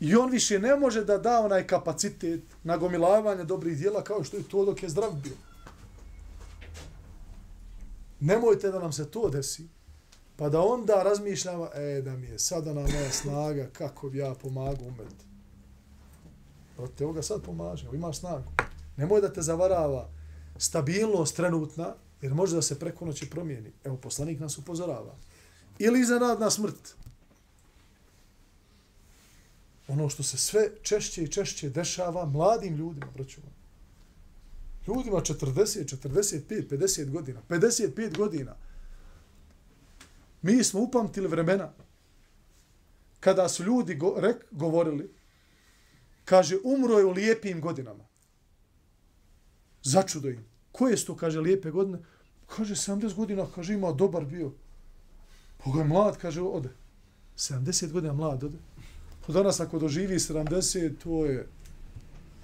I 0.00 0.14
on 0.16 0.30
više 0.30 0.58
ne 0.58 0.76
može 0.76 1.04
da 1.04 1.18
da 1.18 1.40
onaj 1.40 1.66
kapacitet 1.66 2.42
nagomilavanja 2.64 3.44
dobrih 3.44 3.78
dijela 3.78 4.04
kao 4.04 4.24
što 4.24 4.36
je 4.36 4.42
to 4.42 4.64
dok 4.64 4.82
je 4.82 4.88
zdrav 4.88 5.12
bio. 5.12 5.36
Nemojte 8.20 8.70
da 8.70 8.78
nam 8.78 8.92
se 8.92 9.10
to 9.10 9.28
desi. 9.28 9.68
Pa 10.40 10.48
da 10.48 10.60
onda 10.60 11.02
razmišljamo, 11.02 11.68
e, 11.74 12.02
da 12.02 12.16
mi 12.16 12.26
je 12.26 12.38
sada 12.38 12.72
na 12.72 12.80
moja 12.80 13.12
snaga, 13.12 13.68
kako 13.72 14.10
bi 14.10 14.18
ja 14.18 14.34
pomagao 14.34 14.86
umet. 14.86 15.14
Brate, 16.76 17.04
evo 17.04 17.12
ga 17.12 17.22
sad 17.22 17.42
pomaže, 17.42 17.86
imaš 17.92 18.18
snagu. 18.18 18.52
Nemoj 18.96 19.20
da 19.20 19.32
te 19.32 19.42
zavarava 19.42 20.08
stabilnost 20.58 21.36
trenutna, 21.36 21.94
jer 22.22 22.34
može 22.34 22.54
da 22.54 22.62
se 22.62 22.78
preko 22.78 23.06
noći 23.06 23.30
promijeni. 23.30 23.72
Evo, 23.84 23.96
poslanik 23.96 24.40
nas 24.40 24.58
upozorava. 24.58 25.14
Ili 25.78 26.00
iznenadna 26.00 26.50
smrt. 26.50 26.94
Ono 29.88 30.08
što 30.08 30.22
se 30.22 30.38
sve 30.38 30.70
češće 30.82 31.22
i 31.22 31.28
češće 31.28 31.70
dešava 31.70 32.24
mladim 32.24 32.76
ljudima, 32.76 33.06
braću. 33.14 33.40
Ljudima 34.86 35.16
40, 35.16 35.96
45, 35.96 36.68
50 36.68 37.10
godina. 37.10 37.42
55 37.48 38.16
godina. 38.16 38.56
Mi 40.42 40.64
smo 40.64 40.80
upamtili 40.80 41.28
vremena 41.28 41.72
kada 43.20 43.48
su 43.48 43.64
ljudi 43.64 43.94
go, 43.94 44.14
rek, 44.18 44.44
govorili, 44.50 45.14
kaže, 46.24 46.56
umro 46.64 46.98
je 46.98 47.04
u 47.04 47.10
lijepim 47.10 47.60
godinama. 47.60 48.04
Začudo 49.82 50.28
im. 50.28 50.44
Koje 50.72 50.96
su 50.96 51.06
to, 51.06 51.16
kaže, 51.16 51.40
lijepe 51.40 51.70
godine? 51.70 51.98
Kaže, 52.46 52.74
70 52.74 53.14
godina, 53.14 53.46
kaže, 53.54 53.74
ima 53.74 53.92
dobar 53.92 54.24
bio. 54.24 54.52
Boga 55.64 55.80
je 55.80 55.84
mlad, 55.84 56.18
kaže, 56.18 56.42
ode. 56.42 56.68
70 57.36 57.92
godina 57.92 58.12
mlad 58.12 58.44
ode. 58.44 58.58
Od 59.28 59.34
danas 59.34 59.60
ako 59.60 59.78
doživi 59.78 60.18
70, 60.18 60.92
to 61.04 61.26
je... 61.26 61.48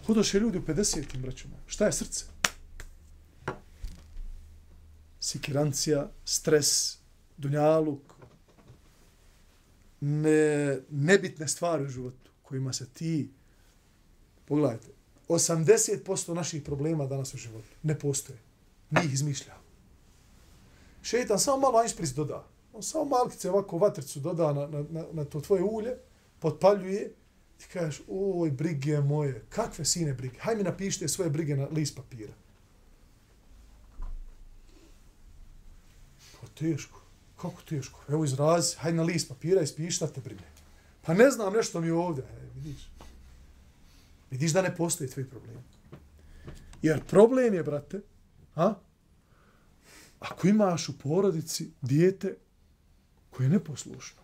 Hodoše 0.07 0.41
ljudi 0.41 0.59
u 0.59 0.63
50-im, 0.63 1.23
braću. 1.23 1.49
Šta 1.67 1.87
je 1.87 1.93
srce? 1.93 2.25
Sikirancija, 5.21 6.11
stres, 6.25 6.96
dunjaluk, 7.37 8.01
ne, 10.01 10.79
nebitne 10.91 11.49
stvari 11.49 11.85
u 11.85 11.89
životu 11.89 12.31
kojima 12.43 12.73
se 12.73 12.89
ti... 12.89 13.31
Pogledajte, 14.45 14.87
80% 15.29 16.35
naših 16.35 16.63
problema 16.63 17.07
danas 17.07 17.35
u 17.35 17.37
životu 17.37 17.69
ne 17.83 17.99
postoje. 17.99 18.39
Mi 18.91 19.01
ih 19.05 19.13
izmišljamo. 19.13 19.61
Šeitan 21.03 21.39
samo 21.39 21.61
malo 21.61 21.79
anšpris 21.79 22.15
doda. 22.15 22.47
On 22.73 22.83
samo 22.83 23.05
malkice 23.05 23.51
ovako 23.51 23.79
vatricu 23.79 24.21
doda 24.21 24.53
na, 24.53 24.67
na, 24.67 24.85
na, 24.91 25.05
na 25.13 25.25
to 25.25 25.41
tvoje 25.41 25.63
ulje, 25.63 25.97
potpaljuje, 26.39 27.13
ti 27.59 27.67
kažeš, 27.73 28.03
oj, 28.09 28.51
brige 28.51 29.01
moje, 29.01 29.45
kakve 29.49 29.85
sine 29.85 30.15
brige? 30.15 30.39
Hajde 30.39 30.59
mi 30.59 30.65
napišite 30.65 31.09
svoje 31.09 31.31
brige 31.31 31.57
na 31.57 31.69
list 31.71 31.97
papira. 31.97 32.33
Pa 36.41 36.47
teško. 36.55 37.06
Kako 37.51 37.63
teško? 37.63 38.01
Evo 38.09 38.25
izrazi, 38.25 38.77
hajde 38.79 38.97
na 38.97 39.03
list 39.03 39.29
papira 39.29 39.63
i 39.63 39.67
spiši 39.67 39.97
šta 39.97 40.07
te 40.07 40.21
brine. 40.21 40.43
Pa 41.03 41.15
ne 41.15 41.31
znam 41.31 41.53
nešto 41.53 41.81
mi 41.81 41.91
ovdje. 41.91 42.25
E, 42.25 42.49
vidiš. 42.55 42.91
Vidiš 44.31 44.53
da 44.53 44.63
ne 44.63 44.77
postoji 44.77 45.11
tvoj 45.11 45.29
problem. 45.29 45.65
Jer 46.83 47.05
problem 47.05 47.55
je, 47.55 47.63
brate, 47.63 48.01
a? 48.55 48.75
ako 50.19 50.49
imaš 50.49 50.89
u 50.89 50.99
porodici 50.99 51.71
dijete 51.83 52.37
koje 53.31 53.45
je 53.45 53.51
neposlušno, 53.51 54.23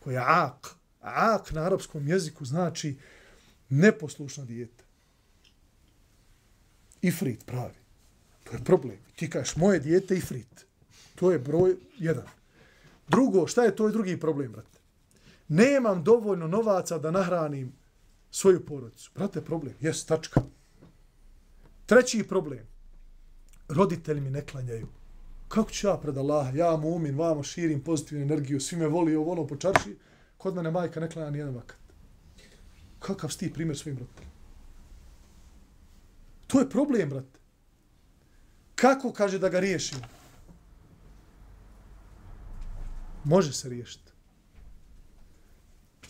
koje 0.00 0.14
je 0.14 0.22
ak, 0.26 0.74
ak 1.00 1.52
na 1.52 1.62
arapskom 1.62 2.08
jeziku 2.08 2.44
znači 2.44 2.98
neposlušno 3.68 4.44
dijete. 4.44 4.84
Ifrit 7.02 7.46
pravi. 7.46 7.74
To 8.44 8.52
je 8.52 8.64
problem. 8.64 8.98
Ti 9.16 9.30
kažeš 9.30 9.56
moje 9.56 9.80
dijete 9.80 10.16
ifrit. 10.16 10.66
To 11.14 11.32
je 11.32 11.38
broj 11.38 11.76
jedan. 11.98 12.26
Drugo, 13.08 13.46
šta 13.46 13.64
je 13.64 13.76
to 13.76 13.88
drugi 13.88 14.20
problem, 14.20 14.52
brate? 14.52 14.78
Nemam 15.48 16.04
dovoljno 16.04 16.48
novaca 16.48 16.98
da 16.98 17.10
nahranim 17.10 17.72
svoju 18.30 18.66
porodicu. 18.66 19.10
Brate, 19.14 19.40
problem. 19.44 19.74
Jes, 19.80 20.04
tačka. 20.06 20.42
Treći 21.86 22.24
problem. 22.28 22.66
Roditelji 23.68 24.20
mi 24.20 24.30
ne 24.30 24.46
klanjaju. 24.46 24.88
Kako 25.48 25.70
ću 25.70 25.86
ja 25.86 25.96
pred 25.96 26.18
Allaha? 26.18 26.50
Ja 26.56 26.76
mu 26.76 26.88
umin, 26.88 27.18
vamo 27.18 27.42
širim 27.42 27.84
pozitivnu 27.84 28.22
energiju, 28.22 28.60
svi 28.60 28.76
me 28.76 28.88
voli 28.88 29.16
ovo 29.16 29.32
ono 29.32 29.46
po 29.46 29.56
čarši. 29.56 29.96
Kod 30.36 30.54
mene 30.54 30.70
majka 30.70 31.00
ne 31.00 31.10
klanja 31.10 31.30
nijedan 31.30 31.54
vakat. 31.54 31.78
Kakav 32.98 33.30
sti 33.30 33.52
primjer 33.52 33.78
svojim 33.78 33.98
roditeljima? 33.98 34.32
To 36.46 36.60
je 36.60 36.70
problem, 36.70 37.10
brate. 37.10 37.38
Kako 38.74 39.12
kaže 39.12 39.38
da 39.38 39.48
ga 39.48 39.60
riješim? 39.60 39.98
Može 43.26 43.52
se 43.52 43.68
riješiti. 43.68 44.12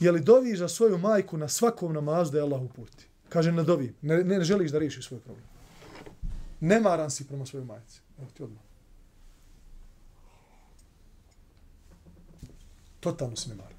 Je 0.00 0.12
li 0.12 0.20
doviš 0.20 0.58
za 0.58 0.68
svoju 0.68 0.98
majku 0.98 1.38
na 1.38 1.48
svakom 1.48 1.92
namazu 1.92 2.32
da 2.32 2.38
je 2.38 2.42
Allah 2.42 2.62
uputi? 2.62 3.06
Kaže, 3.28 3.52
ne 3.52 3.62
dovi. 3.62 3.94
Ne, 4.02 4.24
ne, 4.24 4.44
želiš 4.44 4.70
da 4.70 4.78
riješiš 4.78 5.06
svoj 5.06 5.20
problem. 5.20 5.46
Nemaran 6.60 7.10
si 7.10 7.26
prema 7.28 7.46
svojoj 7.46 7.64
majci. 7.64 8.00
Evo 8.18 8.28
ti 8.34 8.42
odmah. 8.42 8.62
Totalno 13.00 13.36
se 13.36 13.48
nemaran. 13.48 13.72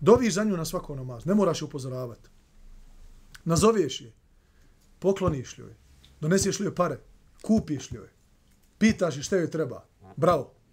Doviš 0.00 0.34
za 0.34 0.44
nju 0.44 0.56
na 0.56 0.64
svakom 0.64 0.96
namazu. 0.96 1.28
Ne 1.28 1.34
moraš 1.34 1.62
je 1.62 1.64
upozoravati. 1.64 2.28
Nazoveš 3.44 4.00
je. 4.00 4.12
Pokloniš 4.98 5.58
li 5.58 5.64
joj. 5.64 5.74
Doneseš 6.20 6.60
li 6.60 6.66
joj 6.66 6.74
pare. 6.74 7.00
Kupiš 7.42 7.90
li 7.90 7.96
joj. 7.96 8.10
Pitaš 8.78 9.16
je 9.16 9.22
šta 9.22 9.36
joj 9.36 9.50
treba. 9.50 9.84
Bravo. 10.16 10.63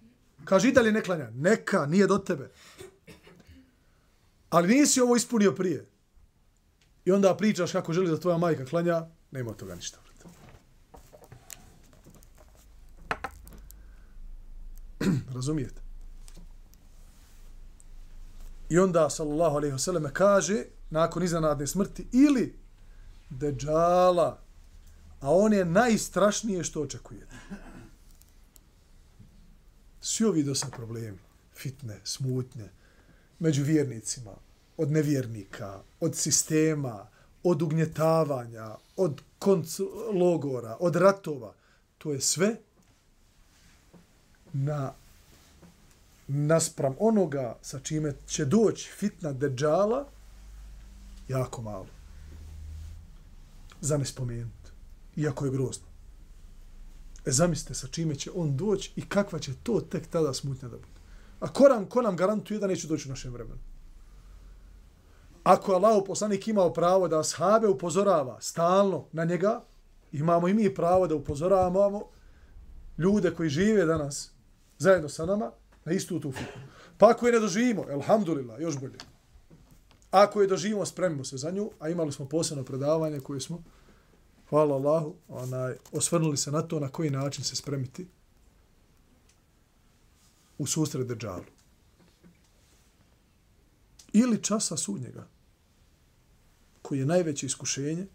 Kaže, 0.45 0.69
i 0.69 0.71
dalje 0.71 0.91
ne 0.91 1.01
klanja. 1.01 1.29
Neka, 1.33 1.85
nije 1.85 2.07
do 2.07 2.17
tebe. 2.17 2.51
Ali 4.49 4.67
nisi 4.67 5.01
ovo 5.01 5.15
ispunio 5.15 5.55
prije. 5.55 5.85
I 7.05 7.11
onda 7.11 7.35
pričaš 7.35 7.71
kako 7.71 7.93
želi 7.93 8.09
da 8.09 8.19
tvoja 8.19 8.37
majka 8.37 8.65
klanja, 8.65 9.05
nema 9.31 9.53
toga 9.53 9.75
ništa. 9.75 9.99
Razumijete? 15.35 15.81
I 18.69 18.79
onda, 18.79 19.09
sallallahu 19.09 19.55
alaihi 19.55 19.75
vseleme, 19.75 20.13
kaže, 20.13 20.63
nakon 20.89 21.23
iznenadne 21.23 21.67
smrti, 21.67 22.07
ili 22.11 22.59
deđala, 23.29 24.39
a 25.19 25.31
on 25.31 25.53
je 25.53 25.65
najstrašnije 25.65 26.63
što 26.63 26.81
očekujete. 26.81 27.35
Svi 30.01 30.25
ovi 30.25 30.43
dosta 30.43 30.67
problemi, 30.67 31.17
fitne, 31.55 31.99
smutnje, 32.03 32.69
među 33.39 33.63
vjernicima, 33.63 34.31
od 34.77 34.91
nevjernika, 34.91 35.81
od 35.99 36.15
sistema, 36.15 37.07
od 37.43 37.61
ugnjetavanja, 37.61 38.75
od 38.97 39.21
konc 39.39 39.79
logora, 40.13 40.77
od 40.79 40.95
ratova, 40.95 41.53
to 41.97 42.13
je 42.13 42.21
sve 42.21 42.55
na 44.53 44.93
naspram 46.27 46.95
onoga 46.99 47.57
sa 47.61 47.79
čime 47.79 48.13
će 48.27 48.45
doći 48.45 48.91
fitna 48.97 49.33
deđala, 49.33 50.07
jako 51.27 51.61
malo. 51.61 51.87
Za 53.81 53.97
ne 53.97 54.05
spomenuti. 54.05 54.71
Iako 55.15 55.45
je 55.45 55.51
grozno. 55.51 55.90
E 57.25 57.31
zamislite 57.31 57.73
sa 57.73 57.87
čime 57.87 58.15
će 58.15 58.31
on 58.35 58.57
doći 58.57 58.93
i 58.95 59.05
kakva 59.05 59.39
će 59.39 59.51
to 59.63 59.81
tek 59.81 60.07
tada 60.07 60.33
smutnja 60.33 60.69
da 60.69 60.77
bude. 60.77 61.01
A 61.39 61.47
ko 61.53 61.69
nam, 61.69 61.85
ko 61.85 62.01
nam 62.01 62.15
garantuje 62.15 62.59
da 62.59 62.67
neće 62.67 62.87
doći 62.87 63.07
u 63.07 63.09
našem 63.09 63.33
vremenu? 63.33 63.59
Ako 65.43 65.71
je 65.71 65.75
Allah 65.75 66.03
poslanik 66.07 66.47
imao 66.47 66.73
pravo 66.73 67.07
da 67.07 67.19
ashabe 67.19 67.67
upozorava 67.67 68.41
stalno 68.41 69.05
na 69.11 69.25
njega, 69.25 69.61
imamo 70.11 70.47
i 70.47 70.53
mi 70.53 70.73
pravo 70.73 71.07
da 71.07 71.15
upozoravamo 71.15 72.01
ljude 72.97 73.31
koji 73.31 73.49
žive 73.49 73.85
danas 73.85 74.31
zajedno 74.77 75.09
sa 75.09 75.25
nama 75.25 75.51
na 75.85 75.91
istu 75.91 76.19
tu 76.19 76.31
fitnu. 76.31 76.61
Pa 76.97 77.09
ako 77.09 77.25
je 77.25 77.33
ne 77.33 77.39
doživimo, 77.39 77.85
elhamdulillah, 77.89 78.61
još 78.61 78.79
bolje. 78.79 78.97
Ako 80.11 80.41
je 80.41 80.47
doživimo, 80.47 80.85
spremimo 80.85 81.23
se 81.23 81.37
za 81.37 81.51
nju, 81.51 81.69
a 81.79 81.89
imali 81.89 82.11
smo 82.11 82.25
posebno 82.25 82.63
predavanje 82.63 83.19
koje 83.19 83.39
smo, 83.39 83.63
hvala 84.51 84.75
Allahu, 84.75 85.15
onaj, 85.27 85.75
osvrnuli 85.91 86.37
se 86.37 86.51
na 86.51 86.61
to 86.61 86.79
na 86.79 86.89
koji 86.89 87.09
način 87.09 87.43
se 87.43 87.55
spremiti 87.55 88.07
u 90.57 90.67
susret 90.67 91.07
Dejjalu. 91.07 91.43
Ili 94.13 94.43
časa 94.43 94.77
sudnjega, 94.77 95.27
koji 96.81 96.99
je 96.99 97.05
najveće 97.05 97.45
iskušenje 97.45 98.07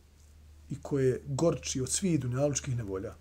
i 0.70 0.76
koje 0.82 1.06
je 1.06 1.22
gorči 1.26 1.80
od 1.80 1.90
svih 1.90 2.20
dunjalučkih 2.20 2.76
nevolja. 2.76 3.14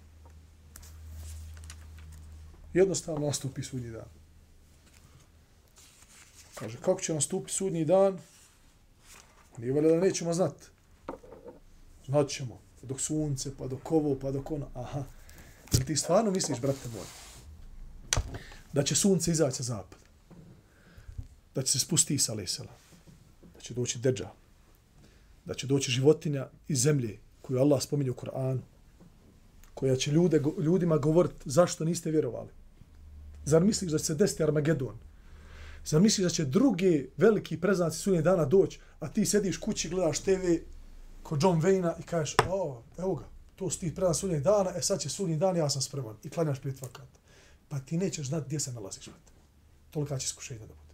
Jednostavno 2.74 3.28
nastupi 3.28 3.64
sudnji 3.64 3.92
dan. 3.92 4.10
Kaže, 6.56 6.78
kako 6.78 7.02
će 7.02 7.14
nastupiti 7.14 7.54
sudnji 7.54 7.86
dan? 7.86 8.20
Nije 9.58 9.74
valjda 9.74 9.90
da 9.90 10.00
nećemo 10.00 10.34
znati. 10.34 10.68
Znat 12.06 12.30
pa 12.86 12.90
Dok 12.90 13.02
sunce, 13.02 13.52
pa 13.58 13.68
dok 13.68 13.92
ovo, 13.92 14.16
pa 14.16 14.32
dok 14.32 14.52
ono. 14.52 14.68
Aha. 14.74 15.04
Jel 15.74 15.86
ti 15.86 15.96
stvarno 15.96 16.32
misliš, 16.32 16.62
brate 16.62 16.90
moj, 16.90 17.06
da 18.74 18.84
će 18.84 18.96
sunce 18.96 19.32
izaći 19.32 19.58
sa 19.58 19.64
zapad? 19.64 20.00
Da 21.56 21.64
će 21.64 21.72
se 21.72 21.80
spustiti 21.80 22.24
sa 22.24 22.34
lesela? 22.34 22.72
Da 23.54 23.60
će 23.60 23.74
doći 23.74 24.00
deđa? 24.00 24.30
Da 25.46 25.54
će 25.54 25.68
doći 25.68 25.92
životinja 25.92 26.48
iz 26.68 26.82
zemlje 26.82 27.20
koju 27.42 27.60
Allah 27.60 27.82
spominje 27.82 28.12
u 28.12 28.14
Koranu? 28.14 28.62
Koja 29.74 29.96
će 29.96 30.12
ljude, 30.12 30.42
ljudima 30.64 30.98
govoriti 30.98 31.36
zašto 31.46 31.86
niste 31.86 32.12
vjerovali? 32.12 32.50
Zar 33.46 33.64
misliš 33.64 33.92
da 33.92 33.98
će 33.98 34.06
se 34.06 34.16
desiti 34.16 34.44
Armagedon? 34.44 34.98
Zar 35.86 36.02
misliš 36.02 36.24
da 36.24 36.30
će 36.30 36.46
drugi 36.46 37.10
veliki 37.18 37.62
preznaci 37.62 38.00
sudnje 38.00 38.22
dana 38.22 38.46
doći, 38.46 38.80
a 39.00 39.08
ti 39.08 39.26
sediš 39.26 39.58
kući, 39.58 39.90
gledaš 39.90 40.20
TV 40.20 40.75
kod 41.26 41.44
John 41.44 41.62
Wayne 41.62 41.94
i 42.00 42.04
kažeš, 42.04 42.36
o, 42.50 42.84
evo 42.98 43.16
ga, 43.16 43.26
to 43.56 43.70
su 43.70 43.80
ti 43.80 43.96
preznaci 43.96 44.20
sudnjeg 44.20 44.44
dana, 44.44 44.72
e 44.76 44.82
sad 44.82 45.00
će 45.00 45.10
sudnji 45.10 45.38
dan, 45.38 45.58
ja 45.58 45.70
sam 45.70 45.82
spreman. 45.82 46.18
I 46.24 46.30
klanjaš 46.30 46.62
pet 46.62 46.82
vakata. 46.82 47.20
Pa 47.70 47.80
ti 47.80 47.98
nećeš 47.98 48.28
znati 48.28 48.46
gdje 48.46 48.60
se 48.60 48.74
nalaziš. 48.74 49.10
Tolika 49.92 50.20
će 50.20 50.26
iskušenja 50.26 50.60
da 50.60 50.74
bude. 50.74 50.94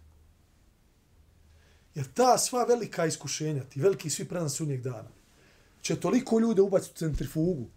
Jer 1.94 2.12
ta 2.14 2.38
sva 2.38 2.64
velika 2.64 3.06
iskušenja, 3.06 3.64
ti 3.64 3.80
veliki 3.80 4.10
svi 4.10 4.24
predan 4.28 4.50
sudnjeg 4.50 4.82
dana, 4.82 5.08
će 5.82 6.00
toliko 6.00 6.38
ljude 6.40 6.62
ubaciti 6.62 6.92
u 6.94 6.98
centrifugu 6.98 7.68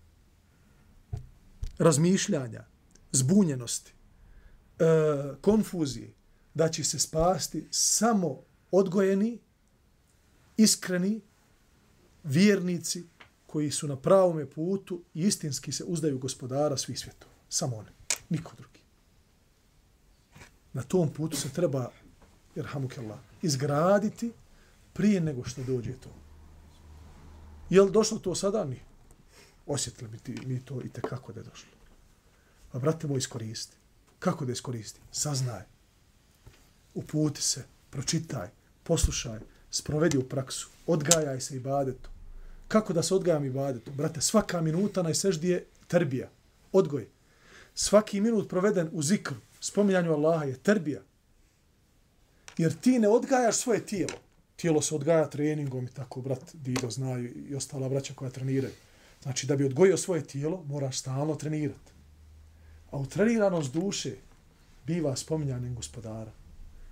razmišljanja, 1.77 2.63
zbunjenosti, 3.11 3.93
e, 4.79 4.85
konfuzije, 5.41 6.13
da 6.53 6.69
će 6.69 6.83
se 6.83 6.99
spasti 6.99 7.67
samo 7.71 8.41
odgojeni, 8.71 9.39
iskreni, 10.57 11.21
vjernici 12.25 13.03
koji 13.47 13.71
su 13.71 13.87
na 13.87 13.95
pravome 13.95 14.45
putu 14.45 15.01
i 15.13 15.21
istinski 15.21 15.71
se 15.71 15.83
uzdaju 15.83 16.19
gospodara 16.19 16.77
svih 16.77 16.99
svjetova. 16.99 17.33
Samo 17.49 17.77
oni, 17.77 17.89
niko 18.29 18.55
drugi. 18.57 18.79
Na 20.73 20.83
tom 20.83 21.09
putu 21.13 21.37
se 21.37 21.49
treba, 21.49 21.91
jer 22.55 22.65
hamukallah, 22.65 23.19
izgraditi 23.41 24.31
prije 24.93 25.21
nego 25.21 25.43
što 25.43 25.63
dođe 25.63 25.93
to. 25.93 26.09
Je 27.69 27.81
li 27.81 27.91
došlo 27.91 28.19
to 28.19 28.35
sada? 28.35 28.65
Nije. 28.65 28.83
Osjetili 29.65 30.11
mi, 30.11 30.17
ti, 30.19 30.35
mi 30.45 30.65
to 30.65 30.81
i 30.81 30.89
kako 30.89 31.33
da 31.33 31.39
je 31.39 31.43
došlo. 31.43 31.69
Pa, 32.71 32.79
brate 32.79 33.07
moj, 33.07 33.17
iskoristi. 33.17 33.77
Kako 34.19 34.45
da 34.45 34.51
iskoristi? 34.51 34.99
Saznaj. 35.11 35.63
Uputi 36.93 37.41
se, 37.41 37.65
pročitaj, 37.89 38.49
poslušaj, 38.83 39.39
sprovedi 39.71 40.17
u 40.17 40.29
praksu, 40.29 40.69
odgajaj 40.87 41.41
se 41.41 41.55
i 41.55 41.59
badetu. 41.59 42.09
Kako 42.67 42.93
da 42.93 43.03
se 43.03 43.15
odgajam 43.15 43.45
i 43.45 43.49
badetu? 43.49 43.91
Brate, 43.91 44.21
svaka 44.21 44.61
minuta 44.61 45.03
na 45.03 45.13
seždi 45.13 45.49
je 45.49 45.65
terbija, 45.87 46.29
odgoj. 46.71 47.07
Svaki 47.75 48.21
minut 48.21 48.49
proveden 48.49 48.89
u 48.91 49.03
zikru, 49.03 49.35
spominjanju 49.59 50.13
Allaha 50.13 50.45
je 50.45 50.57
terbija. 50.57 51.01
Jer 52.57 52.73
ti 52.73 52.99
ne 52.99 53.07
odgajaš 53.07 53.55
svoje 53.55 53.85
tijelo. 53.85 54.13
Tijelo 54.55 54.81
se 54.81 54.95
odgaja 54.95 55.29
treningom 55.29 55.85
i 55.85 55.91
tako, 55.91 56.21
brat 56.21 56.43
Dido 56.53 56.89
znaju 56.89 57.47
i 57.49 57.55
ostala 57.55 57.89
braća 57.89 58.13
koja 58.13 58.31
treniraju. 58.31 58.73
Znači, 59.23 59.47
da 59.47 59.55
bi 59.55 59.65
odgojio 59.65 59.97
svoje 59.97 60.23
tijelo, 60.23 60.63
moraš 60.67 60.99
stalno 60.99 61.35
trenirati. 61.35 61.91
A 62.91 62.97
utreniranost 62.97 63.73
duše 63.73 64.15
biva 64.87 65.15
spominjanjem 65.15 65.75
gospodara, 65.75 66.31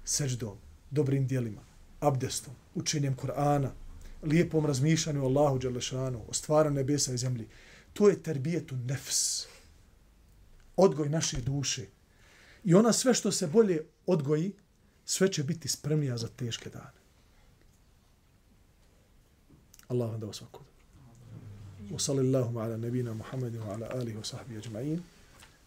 seždom, 0.06 0.58
dobrim 0.92 1.28
dijelima, 1.28 1.62
abdestom, 2.00 2.54
učenjem 2.76 3.16
Kur'ana, 3.16 3.70
lijepom 4.23 4.67
razmišljanju 4.67 5.23
o 5.23 5.27
Allahu 5.27 5.59
Đalešanu, 5.59 6.25
o 6.29 6.33
stvaranju 6.33 6.75
nebesa 6.75 7.13
i 7.13 7.19
zemlji. 7.19 7.49
To 7.93 8.09
je 8.09 8.23
terbijetu 8.23 8.77
nefs. 8.77 9.47
Odgoj 10.77 11.09
naše 11.09 11.41
duše. 11.41 11.87
I 12.65 12.75
ona 12.75 12.93
sve 12.93 13.15
što 13.15 13.33
se 13.33 13.47
bolje 13.47 13.85
odgoji, 14.07 14.53
sve 15.05 15.33
će 15.33 15.45
biti 15.45 15.69
spremnija 15.69 16.17
za 16.17 16.29
teške 16.29 16.71
dane. 16.71 16.99
Allah 19.89 20.11
vam 20.11 20.21
da 20.21 20.27
vas 20.27 20.37
svako 20.37 20.59
dobro. 20.59 20.69
وصلى 21.91 22.21
اللهم 22.21 22.59
على 22.59 22.77
نبينا 22.77 23.13
محمد 23.13 23.57
وعلى 23.57 23.87
آله 24.03 24.19
وصحبه 24.19 24.59
أجمعين 24.59 25.03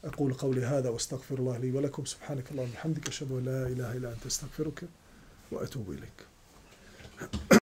أقول 0.03 0.33
قولي 0.33 0.65
هذا 0.65 0.89
واستغفر 0.89 1.37
الله 1.39 1.57
لي 1.57 1.71
ولكم 1.71 2.05
سبحانك 2.05 2.51
اللهم 2.51 2.69
وبحمدك 2.69 3.07
أشهد 3.07 3.31
أن 3.31 3.45
لا 3.45 3.67
إله 3.67 3.97
إلا 3.97 4.13
أنت 4.13 4.25
استغفرك 4.25 4.83
وأتوب 5.51 5.91
إليك 5.91 6.25